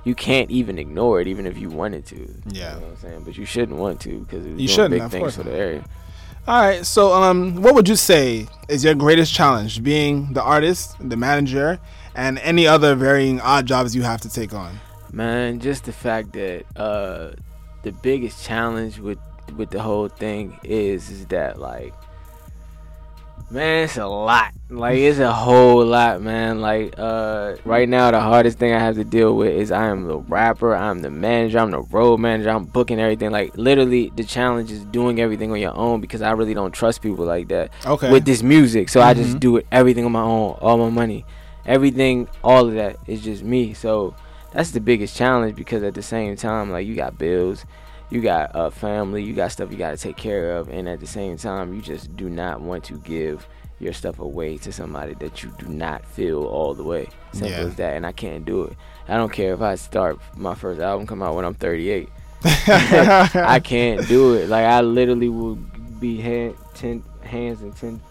[0.04, 2.34] you can't even ignore it, even if you wanted to.
[2.48, 2.76] Yeah.
[2.76, 4.92] you know what I'm saying, but you shouldn't want to because it was You doing
[4.92, 5.86] big things for the area.
[6.48, 10.96] All right, so um, what would you say is your greatest challenge, being the artist,
[11.00, 11.80] the manager,
[12.16, 14.80] and any other varying odd jobs you have to take on?
[15.14, 17.32] Man, just the fact that uh
[17.84, 19.18] the biggest challenge with
[19.58, 21.94] with the whole thing is is that like
[23.50, 24.54] man, it's a lot.
[24.70, 26.62] Like it's a whole lot, man.
[26.62, 30.08] Like uh right now the hardest thing I have to deal with is I am
[30.08, 33.32] the rapper, I'm the manager, I'm the road manager, I'm booking everything.
[33.32, 37.02] Like literally the challenge is doing everything on your own because I really don't trust
[37.02, 38.10] people like that Okay.
[38.10, 38.88] with this music.
[38.88, 39.40] So I just Mhm.
[39.42, 41.26] do it everything on my own, all my money,
[41.66, 43.74] everything, all of that is just me.
[43.74, 44.16] So
[44.54, 47.66] that's the biggest challenge because at the same time, like you got bills,
[48.12, 51.00] you got a family, you got stuff you got to take care of, and at
[51.00, 53.48] the same time, you just do not want to give
[53.80, 57.08] your stuff away to somebody that you do not feel all the way.
[57.34, 57.58] Simple Yeah.
[57.66, 58.74] as that, and I can't do it.
[59.08, 62.10] I don't care if I start my first album come out when I'm 38.
[62.44, 64.50] I can't do it.
[64.50, 68.02] Like I literally will be hand, ten hands and ten,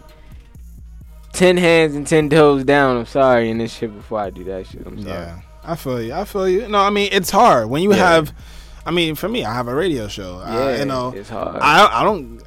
[1.33, 2.97] ten hands and ten toes down.
[2.97, 4.85] I'm sorry in this shit before I do that shit.
[4.85, 5.13] I'm sorry.
[5.25, 6.13] Yeah, I feel you.
[6.13, 6.67] I feel you.
[6.67, 7.97] No, I mean it's hard when you Yeah.
[8.09, 8.33] have.
[8.85, 10.39] I mean, for me, I have a radio show.
[10.39, 11.57] Yeah, uh, you know, it's hard.
[11.61, 12.41] I I don't.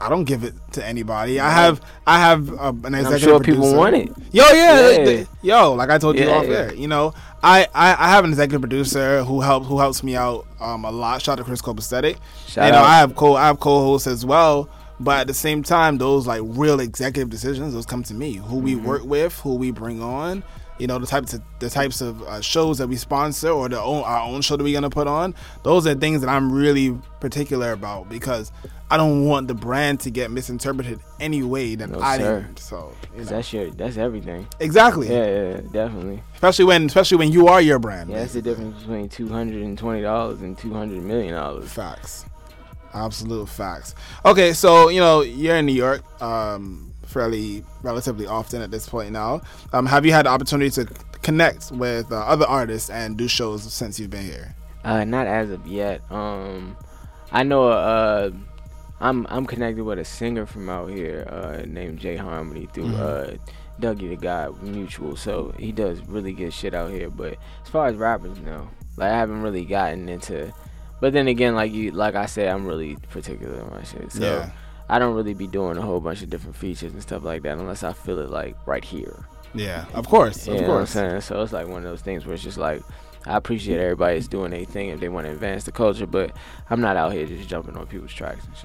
[0.00, 1.38] I don't give it to anybody.
[1.38, 3.76] I have I have uh, an executive I'm sure people producer.
[3.76, 4.08] want it.
[4.32, 5.04] Yo, yeah, Yeah.
[5.04, 6.52] th- yo, like I told you Yeah, off yeah.
[6.54, 6.74] air.
[6.74, 10.44] You know, I, I I have an executive producer who helps who helps me out
[10.60, 11.22] um a lot.
[11.22, 12.16] Shout out to Chris Copacetic.
[12.48, 12.84] Shout you know, out.
[12.84, 14.68] I have co I have co-hosts as well.
[14.98, 18.34] But at the same time, those like real executive decisions, those come to me.
[18.34, 18.84] Who we Mm-hmm.
[18.86, 20.42] work with, who we bring on,
[20.78, 23.80] you know, the types of the types of uh, shows that we sponsor or the
[23.80, 25.34] own, our own show that we're gonna put on.
[25.62, 28.50] Those are things that I'm really particular about because
[28.90, 32.40] I don't want the brand to get misinterpreted any way that No, I sir.
[32.40, 32.58] didn't.
[32.58, 33.24] So you know.
[33.26, 34.46] That's your, that's everything.
[34.60, 36.22] exactly, Yeah, yeah, yeah, definitely.
[36.34, 38.10] especially when especially when you are your brand.
[38.10, 41.70] Yeah, that's the difference between two hundred and twenty dollars and two hundred million dollars.
[41.72, 42.24] Facts.
[42.94, 43.94] Absolute facts.
[44.24, 49.12] Okay, so you know you're in New York, um, fairly relatively often at this point
[49.12, 49.42] now.
[49.72, 50.86] Um, have you had the opportunity to
[51.22, 54.54] connect with uh, other artists and do shows since you've been here?
[54.84, 56.00] Uh, not as of yet.
[56.10, 56.76] Um,
[57.30, 57.68] I know.
[57.68, 58.30] Uh,
[59.00, 63.36] I'm I'm connected with a singer from out here uh, named Jay Harmony through uh,
[63.80, 65.16] Dougie the God Mutual.
[65.16, 67.10] So he does really good shit out here.
[67.10, 68.68] But as far as rappers, no.
[68.96, 70.52] Like I haven't really gotten into.
[71.00, 74.12] But then again, like you, like I said, I'm really particular on my shit.
[74.12, 74.50] So Yeah.
[74.92, 77.56] I don't really be doing a whole bunch of different features and stuff like that
[77.58, 79.24] unless I feel it like right here.
[79.54, 80.90] Yeah, of course, You of know what I'm course.
[80.90, 81.20] saying?
[81.22, 82.82] So it's like one of those things where it's just like
[83.26, 86.32] I appreciate everybody's doing their thing if they want to advance the culture, but
[86.70, 88.56] I'm not out here just jumping on people's tracks and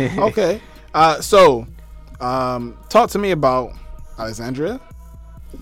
[0.00, 0.18] shit.
[0.18, 0.60] okay.
[0.94, 1.66] Uh, so,
[2.20, 3.72] um, talk to me about
[4.18, 4.80] Alexandria.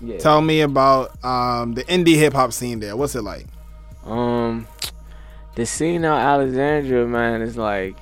[0.01, 0.17] Yeah.
[0.17, 2.95] Tell me about um, the indie hip hop scene there.
[2.97, 3.45] What's it like?
[4.05, 4.67] Um,
[5.55, 7.95] the scene out Alexandria, man, is like,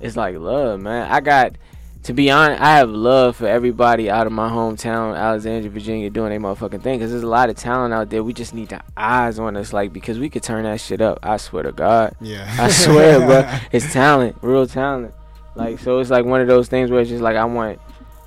[0.00, 1.10] it's like love, man.
[1.10, 1.56] I got,
[2.04, 6.30] to be honest, I have love for everybody out of my hometown, Alexandria, Virginia, doing
[6.30, 6.98] their motherfucking thing.
[7.00, 8.24] Cause there's a lot of talent out there.
[8.24, 11.18] We just need the eyes on us, like, because we could turn that shit up.
[11.22, 12.14] I swear to God.
[12.20, 12.48] Yeah.
[12.58, 15.14] I swear, bro, it's talent, real talent.
[15.54, 17.80] Like, so it's like one of those things where it's just like I want,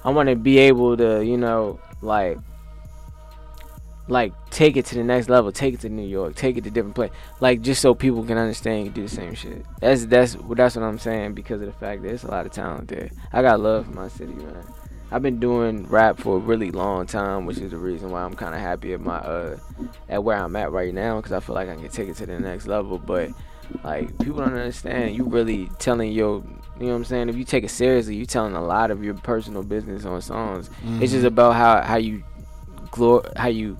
[0.03, 2.37] I want to be able to, you know, like,
[4.07, 6.71] like take it to the next level, take it to New York, take it to
[6.71, 9.65] different place, like just so people can understand you do the same shit.
[9.79, 12.51] That's that's that's what I'm saying because of the fact that there's a lot of
[12.51, 13.09] talent there.
[13.31, 14.63] I got love for my city, man.
[15.11, 18.33] I've been doing rap for a really long time, which is the reason why I'm
[18.33, 19.57] kind of happy at my uh
[20.09, 22.25] at where I'm at right now because I feel like I can take it to
[22.25, 22.97] the next level.
[22.97, 23.29] But
[23.83, 26.43] like people don't understand, you really telling your
[26.79, 27.29] you know what I'm saying.
[27.29, 30.69] If you take it seriously, you telling a lot of your personal business on songs.
[30.99, 32.23] It's just about how how you
[32.93, 33.77] glor- how you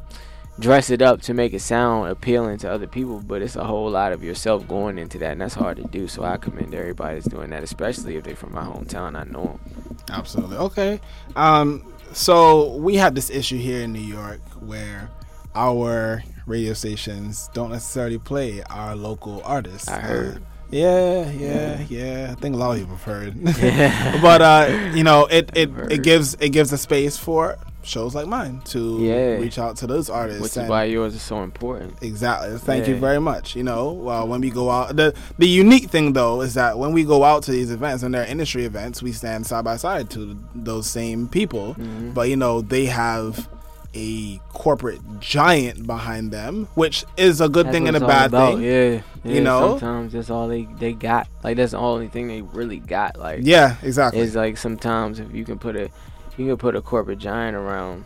[0.59, 3.89] dress it up to make it sound appealing to other people, but it's a whole
[3.89, 6.07] lot of yourself going into that, and that's hard to do.
[6.07, 9.16] So I commend everybody that's doing that, especially if they're from my hometown.
[9.16, 9.97] I know them.
[10.11, 10.57] Absolutely.
[10.57, 10.99] Okay.
[11.36, 15.09] Um, so we have this issue here in New York where
[15.55, 19.88] our radio stations don't necessarily play our local artists.
[19.88, 20.38] I heard.
[20.38, 20.39] Uh,
[20.70, 22.28] yeah, yeah, yeah.
[22.32, 23.36] I think a lot of people have heard.
[23.61, 24.20] yeah.
[24.22, 28.27] but uh, you know, it it, it gives it gives a space for shows like
[28.27, 29.36] mine to Yeah.
[29.36, 30.41] reach out to those artists.
[30.41, 31.93] which is why yours is so important.
[32.01, 32.57] Exactly.
[32.57, 33.55] Thank you very much.
[33.55, 36.93] You know, well, when we go out, the the unique thing though is that when
[36.93, 40.09] we go out to these events and they're industry events, we stand side by side
[40.11, 41.75] to those same people.
[41.75, 42.11] Mm-hmm.
[42.11, 43.47] But you know, they have
[43.95, 48.61] a corporate giant behind them, which is a good That's thing and a bad thing.
[48.61, 49.77] Yeah, You know?
[49.77, 51.27] sometimes that's all they they got.
[51.43, 53.19] Like that's the only thing they really got.
[53.19, 54.21] Like Yeah, exactly.
[54.21, 55.89] It's like sometimes if you can put a
[56.38, 58.05] you can put a corporate giant around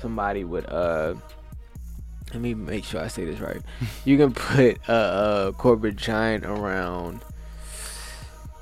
[0.00, 1.14] somebody with uh
[2.32, 3.60] let me make sure I say this right.
[4.04, 7.20] you can put a, a corporate giant around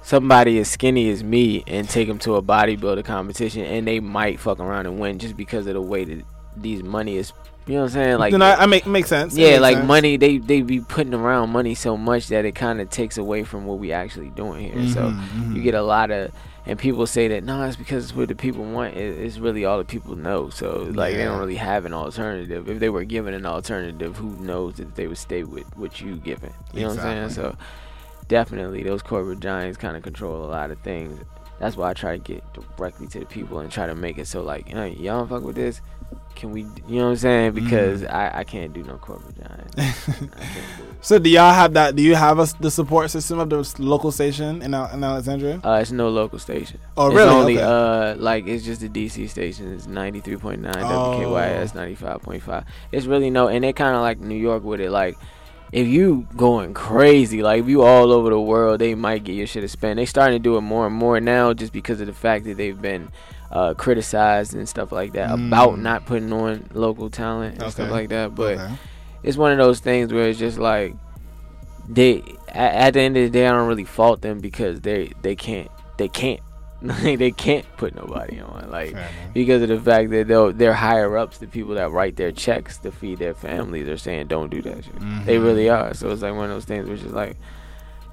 [0.02, 4.40] somebody as skinny as me and take them to a bodybuilder competition and they might
[4.40, 6.24] fuck around and win just because of the way that
[6.56, 7.32] these money is
[7.66, 8.18] you know what I'm saying?
[8.18, 9.36] Like then I, I make makes sense.
[9.36, 9.86] Yeah, like sense.
[9.86, 13.44] money they they be putting around money so much that it kind of takes away
[13.44, 14.88] from what we actually doing here.
[14.88, 16.32] So Mm-hmm, you get a lot of
[16.66, 18.94] and people say that no, it's because it's what the people want.
[18.96, 20.50] It, it's really all the people know.
[20.50, 22.68] So like they don't really have an alternative.
[22.68, 26.16] If they were given an alternative, who knows that they would stay with what you
[26.16, 26.52] given?
[26.72, 27.30] You know what I'm saying?
[27.30, 27.56] So
[28.28, 31.20] definitely those corporate giants kind of control a lot of things.
[31.58, 34.26] That's why I try to get directly to the people and try to make it
[34.26, 35.82] so like, hey, y'all don't fuck with this.
[36.40, 36.62] Can we?
[36.88, 37.52] You know what I'm saying?
[37.52, 39.74] Because I, I can't do no corporate giant.
[39.78, 40.30] I can't
[40.78, 40.84] do.
[41.02, 41.94] So do y'all have that?
[41.96, 45.60] Do you have a, the support system of the local station in, in Alexandria?
[45.62, 46.80] Uh, it's no local station.
[46.96, 47.28] Oh, It's really?
[47.30, 47.62] only Okay.
[47.64, 49.72] uh like it's just the DC station.
[49.74, 51.18] It's ninety three point nine Oh.
[51.20, 52.64] WKYS ninety five point five.
[52.90, 54.90] It's really no, and they kind of like New York with it.
[54.90, 55.18] Like
[55.72, 59.46] if you going crazy, like if you all over the world, they might get your
[59.46, 59.98] shit to spend.
[59.98, 62.56] They starting to do it more and more now, just because of the fact that
[62.56, 63.10] they've been
[63.50, 67.92] uh, criticized and stuff like that about not putting on local talent and stuff Mm.
[67.92, 68.34] Like that.
[68.34, 68.74] But Okay.
[69.22, 70.94] it's one of those things where it's just like
[71.88, 75.12] they at, at the end of the day I don't really fault them because they
[75.22, 76.40] they can't they can't
[76.80, 78.96] they can't put nobody on like
[79.34, 82.78] because of the fact that they'll they're higher ups the people that write their checks
[82.78, 84.94] to feed their families are saying don't do that shit
[85.26, 85.44] they Mm-hmm.
[85.44, 87.36] really are so it's like one of those things which is like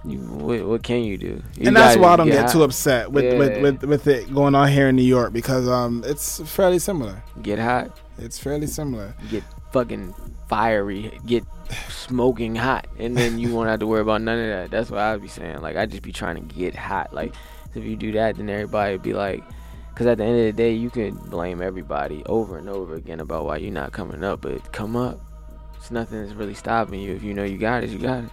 [0.09, 2.51] you, what, what can you do You and that's gotta why I don't get get
[2.51, 3.61] too upset with, with, Yeah.
[3.61, 7.21] with, with it going on here in New York because um it's fairly similar.
[7.41, 9.13] get hot It's fairly similar.
[9.29, 10.13] get fucking
[10.49, 11.43] fiery, get
[11.89, 14.71] smoking hot, and then you won't have to worry about none of that.
[14.71, 15.61] That's what I'd be saying.
[15.61, 17.13] Like I just be trying to get hot.
[17.13, 17.33] Like
[17.75, 19.43] if you do that, then everybody would be like,
[19.93, 23.19] because at the end of the day, you can blame everybody over and over again
[23.19, 25.19] about why you're not coming up, but come up.
[25.75, 27.13] It's nothing that's really stopping you.
[27.13, 28.29] If you know you got it, you got it.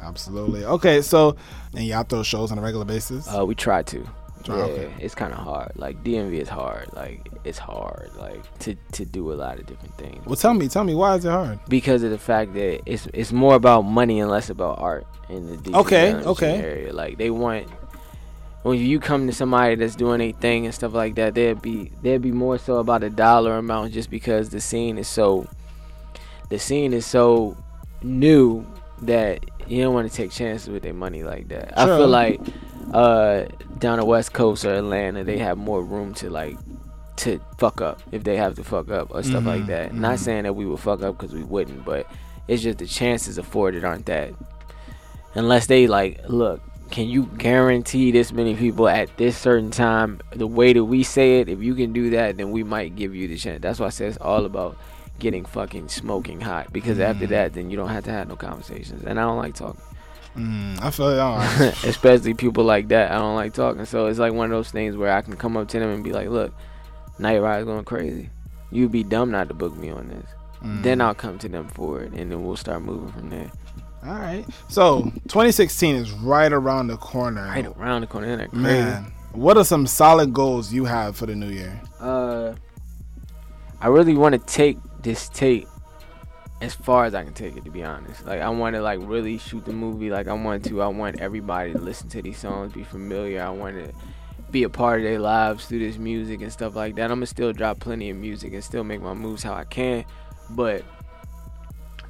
[0.00, 0.64] Absolutely.
[0.64, 1.36] Okay, so
[1.74, 3.26] and y'all throw shows on a regular basis.
[3.32, 4.06] Uh, we try to.
[4.48, 4.92] Yeah, Okay.
[4.98, 5.72] it's kind of hard.
[5.76, 6.90] Like DMV is hard.
[6.94, 8.10] Like it's hard.
[8.18, 11.14] Like to to do a lot of different things Well, tell me, tell me, why
[11.16, 11.58] is it hard?
[11.68, 15.46] because of the fact that it's it's more about money and less about art in
[15.46, 16.56] the DMV Okay, okay.
[16.58, 16.92] area.
[16.92, 17.68] Like they want
[18.62, 21.92] when you come to somebody that's doing a thing and stuff like that, they'd be
[22.02, 25.46] they'd be more so about a dollar amount just because the scene is so
[26.48, 27.56] the scene is so
[28.02, 28.64] new
[29.02, 31.78] that you don't want to take chances with their money like that.
[31.78, 32.40] I feel like
[32.92, 33.44] uh
[33.78, 36.56] down the west coast or Atlanta they have more room to like
[37.16, 39.92] to fuck up if they have to fuck up or stuff like Mhm, that.
[39.92, 39.98] mhm.
[39.98, 42.06] Not saying that we would fuck up because we wouldn't, but
[42.48, 44.32] it's just the chances afforded aren't that.
[45.34, 46.60] Unless they like, look,
[46.90, 50.20] can you guarantee this many people at this certain time?
[50.34, 53.14] The way that we say it, if you can do that, then we might give
[53.14, 53.60] you the chance.
[53.62, 54.76] That's why I say it's all about
[55.20, 56.72] getting fucking smoking hot.
[56.72, 57.30] Because after Mhm.
[57.30, 59.04] that, then you don't have to have no conversations.
[59.04, 59.80] And I don't like talking.
[60.36, 61.18] Mm, I feel it.
[61.18, 61.84] All right.
[61.84, 63.10] especially people like that.
[63.12, 63.84] I don't like talking.
[63.84, 66.02] So it's like one of those things where I can come up to them and
[66.04, 66.52] be like, "Look,
[67.18, 68.30] Night Ride's going crazy.
[68.70, 70.26] You'd be dumb not to book me on this."
[70.64, 70.82] Mm.
[70.82, 73.50] Then I'll come to them for it, and then we'll start moving from there.
[74.06, 74.46] All right.
[74.68, 77.44] So 2016 is right around the corner.
[77.46, 78.62] Right around the corner, isn't that crazy?
[78.62, 81.80] Man, what are some solid goals you have for the new year?
[82.00, 82.52] Uh,
[83.80, 85.68] I really want to take this tape
[86.60, 87.64] as far as I can take it.
[87.64, 90.10] To be honest, like I want to like really shoot the movie.
[90.10, 90.82] Like I want to.
[90.82, 93.42] I want everybody to listen to these songs, be familiar.
[93.42, 93.92] I want to
[94.50, 97.04] be a part of their lives through this music and stuff like that.
[97.04, 100.04] I'm gonna still drop plenty of music and still make my moves how I can,
[100.50, 100.84] but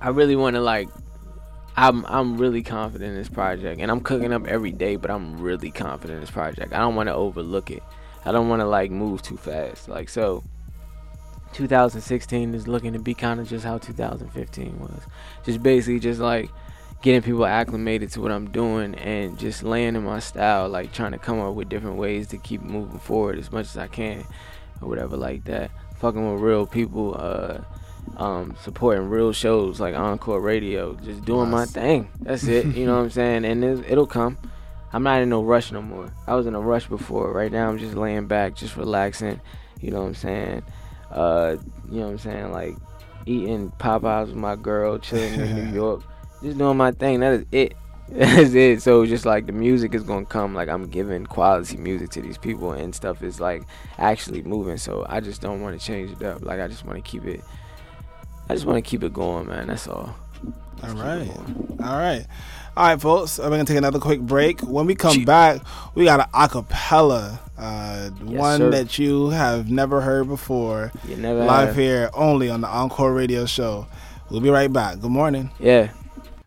[0.00, 0.88] I really want to like.
[1.76, 4.96] I'm I'm really confident in this project, and I'm cooking up every day.
[4.96, 6.72] But I'm really confident in this project.
[6.72, 7.82] I don't want to overlook it.
[8.24, 9.88] I don't want to like move too fast.
[9.88, 10.42] Like so,
[11.52, 15.02] 2016 is looking to be kind of just how 2015 was.
[15.44, 16.50] Just basically just like
[17.02, 21.12] getting people acclimated to what I'm doing and just laying in my style, like trying
[21.12, 24.24] to come up with different ways to keep moving forward as much as I can
[24.80, 25.70] or whatever like that.
[25.98, 27.60] Fucking with real people, uh,
[28.16, 32.08] um, supporting real shows like Encore Radio, just doing my thing.
[32.20, 32.66] That's it.
[32.66, 33.44] You know what I'm saying?
[33.44, 34.38] And it, it'll come.
[34.92, 36.12] I'm not in no rush no more.
[36.26, 37.32] I was in a rush before.
[37.32, 39.40] Right now, I'm just laying back, just relaxing.
[39.80, 40.62] You know what I'm saying?
[41.10, 41.56] Uh,
[41.90, 42.52] you know what I'm saying?
[42.52, 42.76] Like
[43.26, 46.02] eating Popeyes with my girl, chilling in New York,
[46.42, 47.20] just doing my thing.
[47.20, 47.74] That is it.
[48.08, 48.82] That's it.
[48.82, 50.54] So just like the music is gonna come.
[50.54, 53.62] Like I'm giving quality music to these people, and stuff is like
[53.98, 54.78] actually moving.
[54.78, 56.42] So I just don't want to change it up.
[56.42, 57.40] Like I just want to keep it.
[58.48, 59.68] I just want to keep it going, man.
[59.68, 60.16] That's all.
[60.82, 61.88] All Just keep it right.
[61.88, 62.26] All right.
[62.76, 63.38] All right, folks.
[63.38, 64.60] We're going to take another quick break.
[64.60, 65.60] When we come back,
[65.94, 68.70] we got an acapella, uh, Yes, one sir.
[68.70, 71.76] that you have never heard before, You never live have.
[71.76, 73.86] here only on the Encore Radio Show.
[74.30, 75.00] We'll be right back.
[75.00, 75.50] Good morning.
[75.58, 75.90] Yeah.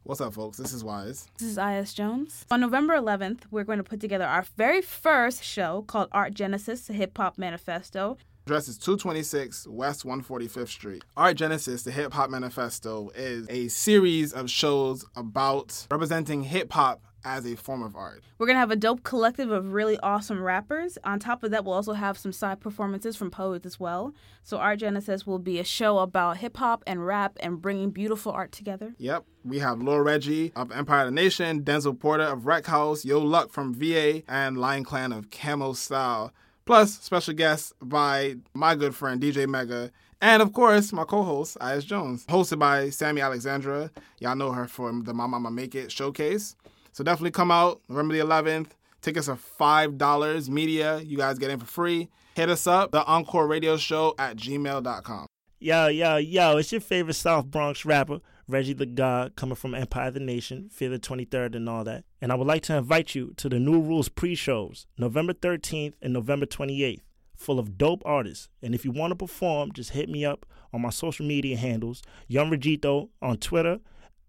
[0.04, 0.58] What's up, folks?
[0.58, 1.30] This is Wise.
[1.38, 1.94] This is I.S.
[1.94, 2.46] Jones.
[2.52, 6.88] On November 11th, we're going to put together our very first show called Art Genesis,
[6.88, 8.18] the Hip Hop Manifesto.
[8.46, 11.04] Address is 226 West 145th Street.
[11.16, 17.02] Art Genesis, the Hip Hop Manifesto, is a series of shows about representing hip hop
[17.26, 18.24] as a form of art.
[18.38, 20.98] We're going to have a dope collective of really awesome rappers.
[21.04, 24.14] On top of that, we'll also have some side performances from poets as well.
[24.44, 28.32] So, Art Genesis will be a show about hip hop and rap and bringing beautiful
[28.32, 28.94] art together.
[28.98, 29.26] Yep.
[29.46, 33.20] We have Lil Reggie of Empire of the Nation, Denzel Porter of Rec House, Yo
[33.20, 36.32] Luck from VA, and Lion Clan of Camo Style.
[36.66, 39.92] Plus, special guests by my good friend DJ Mega,
[40.24, 41.84] and of course, my co host, I.S.
[41.84, 42.26] Jones.
[42.28, 43.92] Hosted by Sammy Alexandra.
[44.20, 46.56] Y'all know her from the My Mama Make It showcase.
[46.94, 48.68] So definitely come out November the 11th.
[49.02, 50.50] Tickets are $5.
[50.50, 52.10] Media, you guys get in for free.
[52.36, 55.26] Hit us up, the Encore Radio Show at gmail.com.
[55.60, 60.12] Yo, yo, yo, it's your favorite South Bronx rapper, Reggie the God, coming from Empire
[60.12, 62.04] the Nation, Fear the 23rd, and all that.
[62.22, 65.94] And I would like to invite you to the New Rules pre shows, November 13th
[66.02, 67.02] and November 28th,
[67.36, 68.50] full of dope artists.
[68.62, 72.04] And if you want to perform, just hit me up on my social media handles,
[72.28, 73.80] Young Regito on Twitter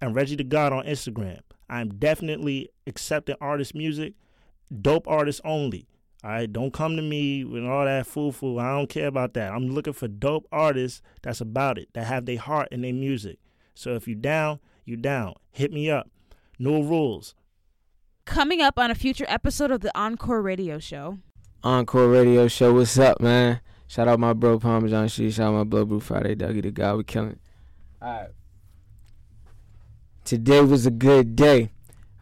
[0.00, 1.40] and Reggie the God on Instagram.
[1.68, 4.14] I'm definitely accepting artist music,
[4.80, 5.88] dope artists only.
[6.22, 8.58] All right, don't come to me with all that foo foo.
[8.58, 9.52] I don't care about that.
[9.52, 13.38] I'm looking for dope artists that's about it, that have their heart in their music.
[13.74, 15.34] So if you down, you down.
[15.50, 16.10] Hit me up.
[16.58, 17.34] No rules.
[18.24, 21.18] Coming up on a future episode of the Encore Radio Show.
[21.62, 22.72] Encore Radio Show.
[22.72, 23.60] What's up, man?
[23.86, 25.34] Shout out my bro Parmesan Sheet.
[25.34, 26.96] Shout out my Blood Blue Friday, Dougie the God.
[26.96, 27.38] We killing.
[28.00, 28.28] All right.
[30.24, 31.68] Today was a good day.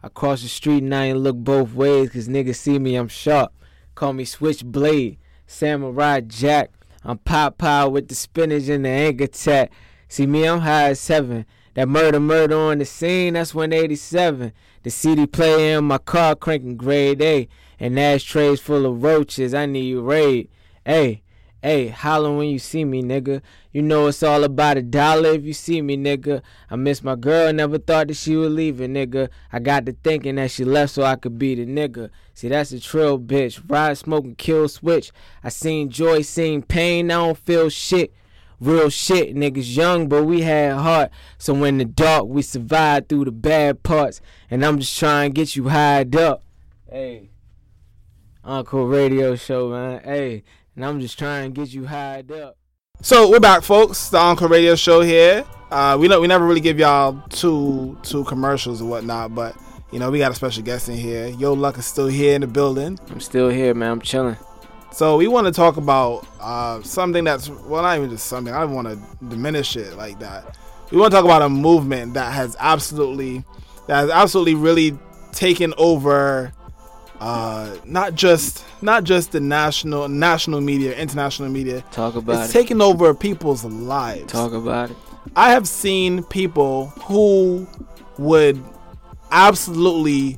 [0.03, 3.07] I cross the street and I ain't look both ways because niggas see me, I'm
[3.07, 3.53] sharp.
[3.95, 6.71] Call me Switchblade, Samurai Jack.
[7.05, 9.71] I'm Popeye with the spinach and the anchor tat.
[10.09, 11.45] See me, I'm high as seven.
[11.75, 14.51] That murder, murder on the scene, that's 187.
[14.83, 17.47] The CD player in my car cranking grade A.
[17.79, 20.49] And ashtrays full of roaches, I need you raid.
[20.85, 21.22] Hey,
[21.63, 23.41] hey, holler when you see me, nigga.
[23.71, 26.41] You know it's all about a dollar if you see me, nigga.
[26.69, 29.29] I miss my girl, never thought that she would leave it, nigga.
[29.51, 32.09] I got to thinking that she left so I could be the nigga.
[32.33, 33.63] See, that's a trill, bitch.
[33.67, 35.13] Ride, smoke, and kill switch.
[35.41, 38.13] I seen joy, seen pain, I don't feel shit.
[38.59, 41.11] Real shit, niggas young, but we had heart.
[41.37, 44.19] So in the dark, we survived through the bad parts.
[44.51, 46.43] And I'm just trying to get you hyped up.
[46.89, 47.29] Hey,
[48.43, 50.01] Encore Radio Show, man.
[50.03, 50.43] Hey,
[50.75, 52.57] and I'm just trying to get you hyped up.
[53.01, 54.09] So we're back, folks.
[54.09, 55.45] The Encore Radio Show here.
[55.71, 59.55] Uh, we know we never really give y'all two two commercials or whatnot, but
[59.91, 61.27] you know we got a special guest in here.
[61.27, 62.99] Yo Luck is still here in the building.
[63.09, 63.91] I'm still here, man.
[63.91, 64.37] I'm chilling.
[64.91, 68.53] So we want to talk about uh, something that's well, not even just something.
[68.53, 70.57] I don't want to diminish it like that.
[70.91, 73.43] We want to talk about a movement that has absolutely
[73.87, 74.97] that has absolutely really
[75.31, 76.53] taken over
[77.23, 81.81] uh, not just not just the national national media, international media.
[81.91, 82.39] Talk about it.
[82.41, 82.53] It's it.
[82.53, 84.31] taking over people's lives.
[84.31, 84.97] Talk about it.
[85.35, 87.65] I have seen people who
[88.17, 88.61] would
[89.31, 90.37] absolutely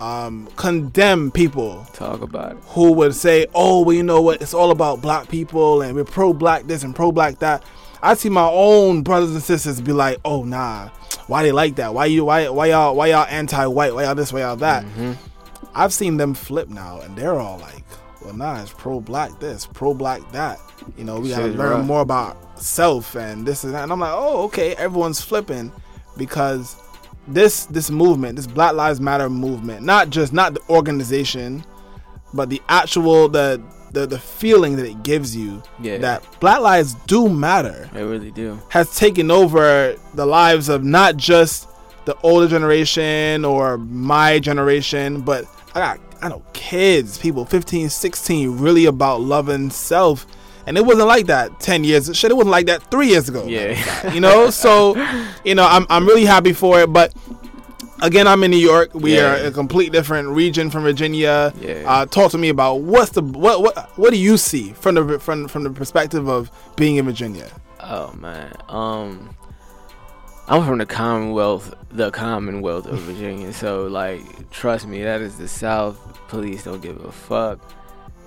[0.00, 2.58] um, condemn people Talk about it.
[2.66, 4.42] who would say, "Oh, well, you know what?
[4.42, 7.62] It's all about black people, and we're pro-black this and pro-black that."
[8.02, 10.88] I see my own brothers and sisters be like, "Oh, nah,
[11.28, 11.94] why they like that?
[11.94, 12.24] Why you?
[12.24, 12.48] Why?
[12.48, 12.96] Why y'all?
[12.96, 13.94] Why y'all anti-white?
[13.94, 14.32] Why y'all this?
[14.32, 14.84] Why y'all that?"
[15.74, 17.84] I've seen them flip now, and they're all like,
[18.24, 20.58] "Well, nah, it's pro-black this, pro-black that."
[20.96, 21.86] You know, we gotta Shit learn rough.
[21.86, 23.82] more about self and this and that.
[23.84, 25.72] And I'm like, "Oh, okay." Everyone's flipping
[26.16, 26.76] because
[27.28, 31.64] this this movement, this Black Lives Matter movement, not just not the organization,
[32.34, 33.60] but the actual the
[33.92, 35.98] the, the feeling that it gives you Yeah.
[35.98, 38.58] that black lives do matter They really do.
[38.70, 41.68] has taken over the lives of not just
[42.06, 45.44] the older generation or my generation but
[45.74, 50.26] i got i know kids people 15 16 really about loving self
[50.66, 53.44] and it wasn't like that 10 years shit it wasn't like that 3 years ago
[53.46, 54.12] Yeah.
[54.12, 54.94] you know so
[55.44, 57.12] you know i'm, I'm really happy for it but
[58.02, 59.42] again i'm in new york we Yeah.
[59.42, 61.82] are a complete different region from virginia Yeah.
[61.86, 65.18] uh, talk to me about what's the what what what do you see from the
[65.18, 67.48] from, from the perspective of being in virginia
[67.84, 68.52] Oh man.
[68.68, 69.34] Um
[70.46, 75.48] I'm from the Commonwealth the Commonwealth of Virginia, so like trust me, that is the
[75.48, 75.98] South.
[76.28, 77.60] Police don't give a fuck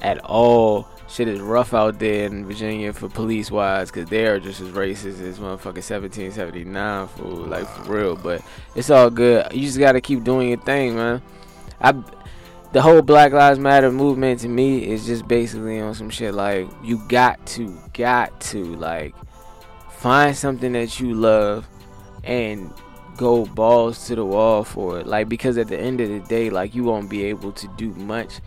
[0.02, 0.88] at all.
[1.08, 4.70] Shit is rough out there in Virginia for police wise, cause they are just as
[4.70, 8.16] racist as motherfucking 1779 for like for real.
[8.16, 8.42] But
[8.76, 9.52] it's all good.
[9.54, 11.22] You just gotta keep doing your thing, man.
[11.82, 11.94] I
[12.76, 16.68] the whole Black Lives Matter movement to me is just basically on some shit like
[16.84, 19.16] you got to, got to like
[19.92, 21.66] find something that you love
[22.26, 22.74] and
[23.18, 25.08] go balls to the wall for it.
[25.08, 27.90] Like because at the end of the day, like you won't be able to do
[27.92, 28.40] much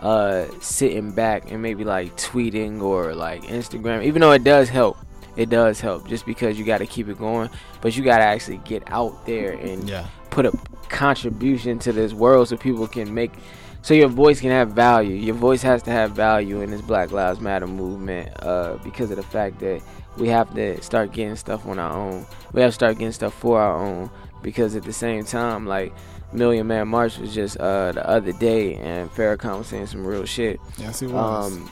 [0.00, 4.02] uh sitting back and maybe like tweeting or like Instagram.
[4.04, 4.96] Even though it does help.
[5.34, 7.48] It does help just because you got to keep it going,
[7.80, 10.06] but you got to actually get out there and Yeah.
[10.28, 10.52] put a
[10.90, 13.32] contribution to this world so people can make
[13.80, 15.14] so your voice can have value.
[15.16, 19.16] Your voice has to have value in this Black Lives Matter movement uh, because of
[19.16, 19.80] the fact that
[20.16, 22.26] we have to start getting stuff on our own.
[22.52, 24.10] We have to start getting stuff for our own
[24.42, 25.92] because at the same time, like
[26.32, 30.24] Million Man March was just uh, the other day, and Farrakhan was saying some real
[30.24, 30.60] shit.
[30.78, 31.70] yes he was Um,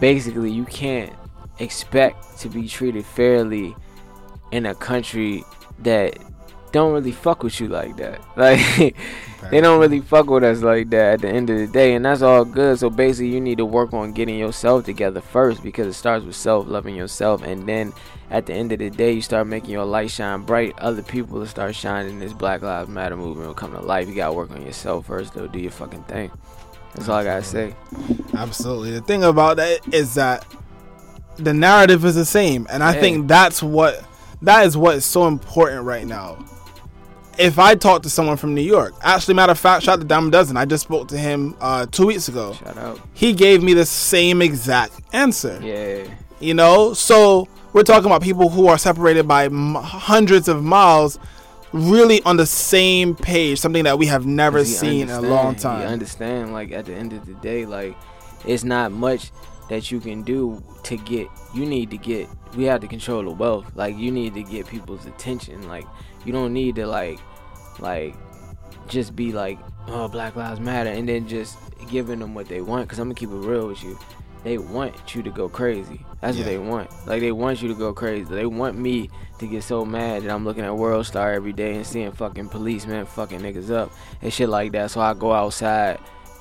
[0.00, 1.12] basically, you can't
[1.58, 3.74] expect to be treated fairly
[4.52, 5.44] in a country
[5.80, 6.16] that
[6.72, 8.20] don't really fuck with you like that.
[8.36, 8.96] Like
[9.50, 12.04] they don't really fuck with us like that at the end of the day, and
[12.04, 12.78] that's all good.
[12.78, 16.36] So basically, you need to work on getting yourself together first because it starts with
[16.36, 17.92] self loving yourself, and then
[18.30, 20.78] at the end of the day, you start making your light shine bright.
[20.78, 22.18] Other people will start shining.
[22.18, 24.08] This Black Lives Matter movement will come to life.
[24.08, 25.46] You gotta work on yourself first, though.
[25.46, 26.30] Do your fucking thing.
[26.94, 27.74] That's all I gotta say.
[28.34, 28.90] Absolutely.
[28.92, 30.44] The thing about that is that
[31.36, 33.00] the narrative is the same, and I Yeah.
[33.00, 34.02] think that's what
[34.42, 36.36] that is what is so important right now.
[37.38, 40.06] If I talk to someone from New York, actually, matter of fact, shout out to
[40.06, 40.56] Dime Dozen.
[40.56, 42.52] I just spoke to him uh, two weeks ago.
[42.54, 43.00] Shout out.
[43.14, 45.60] He gave me the same exact answer.
[45.62, 46.08] Yeah.
[46.40, 51.18] You know, so we're talking about people who are separated by m- hundreds of miles,
[51.72, 53.60] really on the same page.
[53.60, 55.92] Something that we have never seen in a long understand- You time.
[55.92, 57.96] understand, like at the end of the day, like
[58.46, 59.30] it's not much
[59.68, 61.28] that you can do to get.
[61.54, 62.28] You need to get.
[62.56, 63.70] We have to control the wealth.
[63.76, 65.68] Like you need to get people's attention.
[65.68, 65.86] Like
[66.24, 67.18] you don't need to like,
[67.80, 68.14] like,
[68.88, 69.58] just be like,
[69.88, 71.58] oh Black Lives Matter, and then just
[71.90, 72.88] giving them what they want.
[72.88, 73.98] Cause I'm gonna keep it real with you.
[74.44, 76.04] they want you to go crazy.
[76.20, 76.90] That's what they want.
[77.06, 78.24] Like they want you to go crazy.
[78.32, 79.10] They want me
[79.40, 82.48] to get so mad that I'm looking at World Star every day and seeing fucking
[82.48, 83.90] policemen fucking niggas up
[84.22, 84.90] and shit like that.
[84.90, 85.98] So I go outside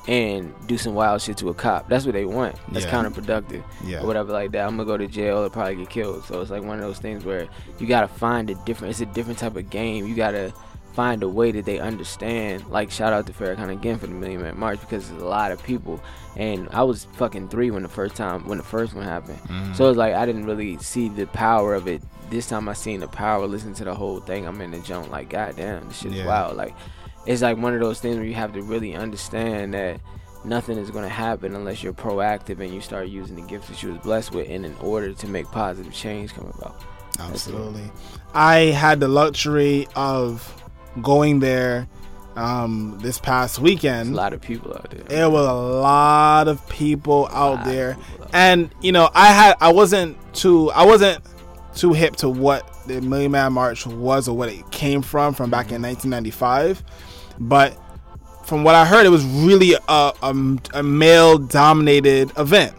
[0.07, 1.89] and do some wild shit to a cop.
[1.89, 2.55] That's what they want.
[2.71, 2.91] That's Yeah.
[2.91, 4.01] counterproductive Yeah.
[4.01, 4.65] or whatever like that.
[4.65, 6.23] I'm gonna go to jail or probably get killed.
[6.25, 7.47] So it's like one of those things where
[7.79, 8.91] you gotta find a different.
[8.91, 10.07] It's a different type of game.
[10.07, 10.53] You gotta
[10.97, 12.67] find a way that they understand.
[12.69, 15.51] Like shout out to Farrakhan again for the Million Man March because there's a lot
[15.51, 16.01] of people.
[16.35, 19.37] And I was fucking three when the first time when the first one happened.
[19.43, 19.75] Mm.
[19.75, 22.01] So it's like I didn't really see the power of it.
[22.31, 23.45] This time I seen the power.
[23.45, 24.47] Listen to the whole thing.
[24.47, 25.11] I'm in the jump.
[25.11, 26.25] Like goddamn, this shit is Yeah.
[26.25, 26.57] wild.
[26.57, 26.73] Like
[27.27, 30.01] it's like one of those things where you have to really understand that
[30.43, 33.83] nothing is going to happen unless you're proactive and you start using the gifts that
[33.83, 36.81] you was blessed with and in order to make positive change come about.
[37.19, 37.91] Absolutely.
[38.33, 40.63] I had the luxury of
[41.01, 41.87] going there
[42.35, 43.59] um, this past
[44.07, 45.03] There's a lot of people out there.
[45.03, 49.55] There was a lot of people out there, people out and you know, I had
[49.59, 51.23] I wasn't too I wasn't
[51.75, 55.49] too hip to what the Million Man March was or what it came from from
[55.49, 56.83] back in 1995,
[57.39, 57.77] but
[58.45, 62.73] from what I heard, it was really a, a, a male dominated event,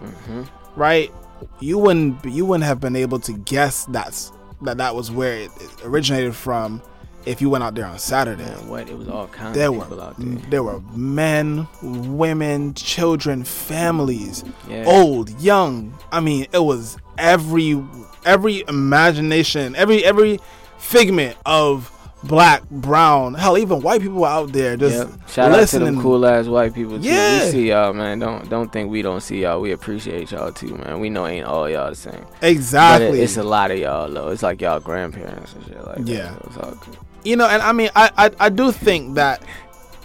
[0.76, 1.12] right?
[1.60, 5.50] You wouldn't you wouldn't have been able to guess that's that that was where it
[5.60, 6.80] it originated from
[7.29, 8.43] if you went out there on Saturday.
[8.45, 8.89] Man, what?
[8.89, 10.39] It was all kinds There of were out there.
[10.51, 14.85] there were men, women, children, families, Yeah.
[14.87, 15.95] old, young.
[16.11, 17.83] I mean, it was every
[18.24, 20.41] every imagination, every every
[20.79, 21.91] figment of
[22.24, 25.09] black, brown, hell, even white people out there just Yep.
[25.29, 25.85] Shout out to listening.
[25.95, 27.05] them cool ass white people too.
[27.09, 27.45] Yeah.
[27.45, 28.18] We see y'all, man.
[28.18, 29.61] Don't don't think we don't see y'all.
[29.61, 30.99] We appreciate y'all too, man.
[30.99, 32.24] We know ain't all y'all the same.
[32.43, 33.20] Exactly.
[33.20, 34.29] it, it's a lot of y'all though.
[34.31, 36.33] It's like y'all grandparents and shit like Yeah.
[36.33, 36.43] that.
[36.43, 36.99] So it's all good.
[37.24, 39.42] You know, and I mean, I, I I do think that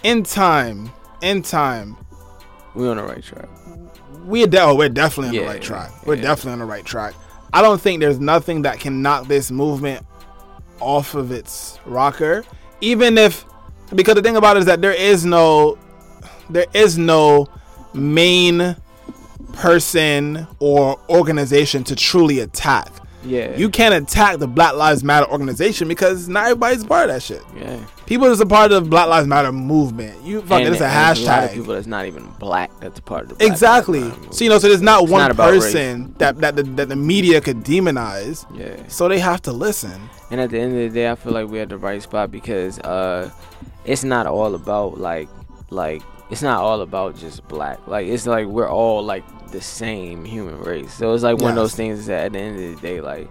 [0.02, 0.90] in time,
[1.22, 1.96] in time,
[2.74, 3.48] We on the right track.
[4.24, 6.06] we're de- oh, we're definitely on Yeah, the right track.
[6.06, 6.22] We're yeah.
[6.22, 7.14] definitely on the right track.
[7.52, 10.04] I don't think there's nothing that can knock this movement
[10.80, 12.44] off of its rocker,
[12.80, 13.44] even if
[13.94, 15.78] because the thing about it is that there is no
[16.50, 17.48] there is no
[17.94, 18.76] main
[19.52, 22.88] person or organization to truly attack.
[23.24, 23.56] Yeah.
[23.56, 27.42] You can't attack the Black Lives Matter organization because not everybody's part of that shit.
[27.56, 27.84] Yeah.
[28.06, 30.22] People that's a part of the Black Lives Matter movement.
[30.22, 31.54] You fucking it's a there's lot of hashtag.
[31.54, 32.70] people that's not even black.
[32.80, 34.00] That's part of the Black Exactly.
[34.00, 36.88] Lives So you know, so there's not It's one not person that that the, that
[36.88, 38.44] the media could demonize.
[38.56, 38.76] Yeah.
[38.88, 40.08] So they have to listen.
[40.30, 42.30] And at the end of the day, I feel like we're at the right spot
[42.30, 43.30] because uh,
[43.84, 45.28] it's not all about like
[45.70, 47.86] like it's not all about just black.
[47.86, 50.92] Like it's like we're all like the same human race.
[50.92, 53.28] So it's like one of those things that at the end of the day, like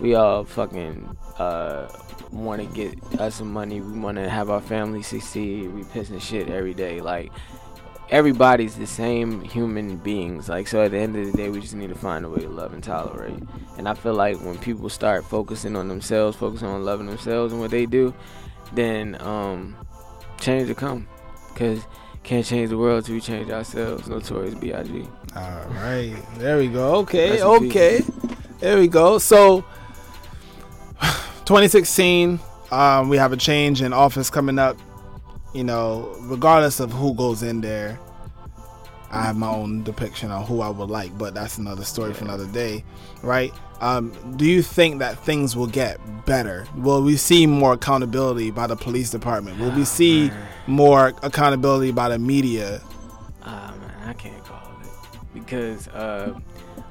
[0.00, 1.88] we all fucking uh,
[2.30, 3.80] want to get us some money.
[3.80, 5.72] We want to have our family succeed.
[5.72, 7.00] We pissing shit every day.
[7.00, 7.32] Like
[8.10, 10.48] everybody's the same human beings.
[10.48, 12.40] Like so, at the end of the day, we just need to find a way
[12.40, 13.42] to love and tolerate.
[13.78, 17.60] And I feel like when people start focusing on themselves, focusing on loving themselves and
[17.60, 18.14] what they do,
[18.72, 19.76] then um,
[20.40, 21.08] change will come.
[21.54, 21.86] Cause
[22.26, 24.08] can't change the world till we change ourselves.
[24.08, 25.06] Notorious B.I.G.
[25.36, 26.16] All right.
[26.38, 26.96] There we go.
[26.96, 27.40] Okay.
[27.40, 28.00] Okay.
[28.58, 29.18] There we go.
[29.18, 29.60] So
[31.00, 32.40] 2016,
[32.72, 34.76] um, we have a change in office coming up.
[35.54, 37.98] You know, regardless of who goes in there,
[39.12, 42.24] I have my own depiction on who I would like, but that's another story for
[42.24, 42.84] another day,
[43.22, 43.54] right?
[43.80, 46.66] Um, do you think that things will get better?
[46.76, 49.58] Will we see more accountability by the police department?
[49.58, 50.30] Will we see
[50.66, 52.80] more accountability by the media?
[53.42, 54.88] Ah man, I can't call it
[55.34, 56.38] because uh,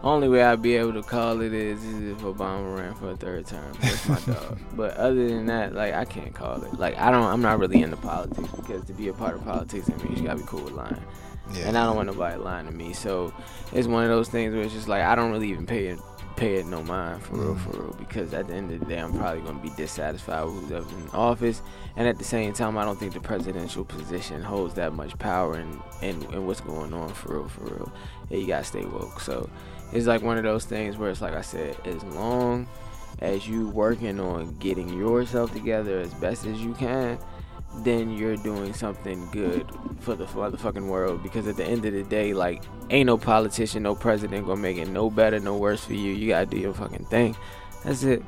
[0.03, 3.17] only way I'd be able to call it is, is if Obama ran for a
[3.17, 3.73] third term.
[3.81, 4.59] That's my dog.
[4.73, 6.73] But other than that, like I can't call it.
[6.79, 7.23] Like I don't.
[7.23, 10.23] I'm not really into politics because to be a part of politics, I mean you
[10.23, 11.01] gotta be cool with lying.
[11.63, 12.93] And I don't want nobody lying to me.
[12.93, 13.33] So
[13.71, 15.99] it's one of those things where it's just like I don't really even pay it
[16.35, 17.95] pay it no mind for real, for real.
[17.97, 21.09] Because at the end of the day, I'm probably gonna be dissatisfied with whoever's in
[21.09, 21.61] office.
[21.95, 25.59] And at the same time, I don't think the presidential position holds that much power
[25.59, 27.91] in in, in what's going on for real, for real.
[28.29, 29.19] Yeah, you gotta stay woke.
[29.19, 29.49] So
[29.93, 32.67] it's like one of those things where it's like I said, as long
[33.19, 37.17] as you working on getting yourself together as best as you can,
[37.83, 39.65] then you're doing something good
[39.99, 41.21] for the motherfucking world.
[41.23, 44.77] Because at the end of the day, like, ain't no politician, no president gonna make
[44.77, 46.13] it no better, no worse for you.
[46.13, 47.35] You gotta do your fucking thing.
[47.83, 48.23] That's it.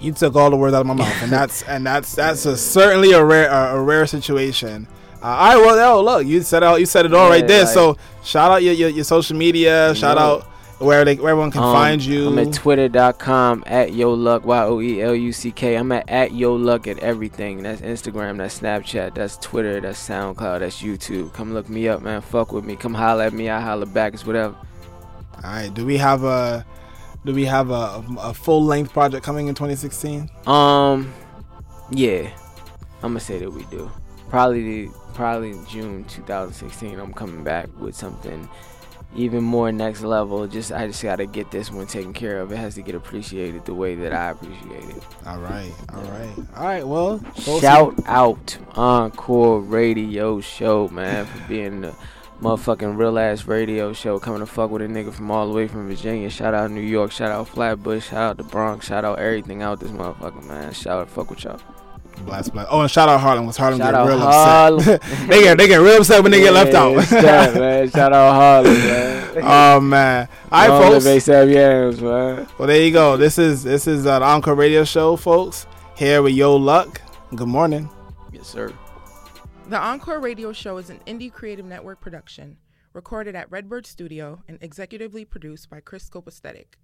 [0.00, 2.56] you took all the words out of my mouth, and that's and that's that's a,
[2.56, 4.86] certainly a rare a, a rare situation.
[5.22, 7.46] Uh, all right, well, oh, look, you said all you said it all right Yeah,
[7.46, 7.64] there.
[7.64, 10.46] like- so shout out your, your your social media, shout know out
[10.82, 12.28] where they where everyone can Um, find you.
[12.28, 15.76] I'm at twitter.com at yo luck y o e l u c k.
[15.76, 17.62] I'm at at yo luck at everything.
[17.62, 21.32] That's Instagram, that's Snapchat, that's Twitter, that's SoundCloud, that's YouTube.
[21.32, 22.20] Come look me up, man.
[22.20, 22.76] Fuck with me.
[22.76, 23.48] Come holler at me.
[23.48, 24.14] I holler back.
[24.14, 24.54] It's whatever.
[25.44, 25.72] All right.
[25.72, 26.64] Do we have a
[27.24, 30.28] do we have a, a full length project coming in 2016?
[30.46, 31.12] Um,
[31.90, 32.30] yeah,
[33.02, 33.90] I'm gonna say that we do.
[34.28, 36.98] Probably, probably June 2016.
[36.98, 38.48] I'm coming back with something
[39.14, 40.46] even more next level.
[40.46, 42.52] Just I just gotta get this one taken care of.
[42.52, 45.02] It has to get appreciated the way that I appreciate it.
[45.26, 45.72] All right.
[45.92, 46.34] All right.
[46.56, 46.86] All right.
[46.86, 47.20] Well,
[47.60, 51.94] Shout out Encore Radio Show, man, for being the
[52.40, 55.68] motherfucking real ass radio show coming to fuck with a nigga from all the way
[55.68, 56.28] from Virginia.
[56.28, 59.78] Shout out New York, shout out Flatbush, shout out the Bronx, shout out everything out
[59.78, 60.72] this motherfucker, man.
[60.72, 61.60] Shout out fuck with y'all.
[62.20, 62.68] Blast, blast.
[62.70, 63.46] Oh, and shout out Harlem.
[63.46, 64.78] Was Harlem Shout get out real Harlem.
[64.80, 65.00] upset?
[65.28, 66.94] they get they get real upset when they get left out.
[67.08, 67.90] that, man.
[67.90, 69.32] Shout out Harlem, man.
[69.42, 70.28] oh man.
[70.50, 71.04] All right, Long folks.
[71.04, 72.48] live A$AP Yams, man.
[72.58, 73.16] Well, there you go.
[73.16, 75.66] This is this is uh, the Encore Radio Show, folks.
[75.96, 77.00] Here with Yoe Luck.
[77.34, 77.88] Good morning.
[78.32, 78.72] Yes, sir.
[79.68, 82.56] The Encore Radio Show is an indie creative network production,
[82.92, 86.78] recorded at Redbird Studio and executively produced by Chris Scope Aesthetic.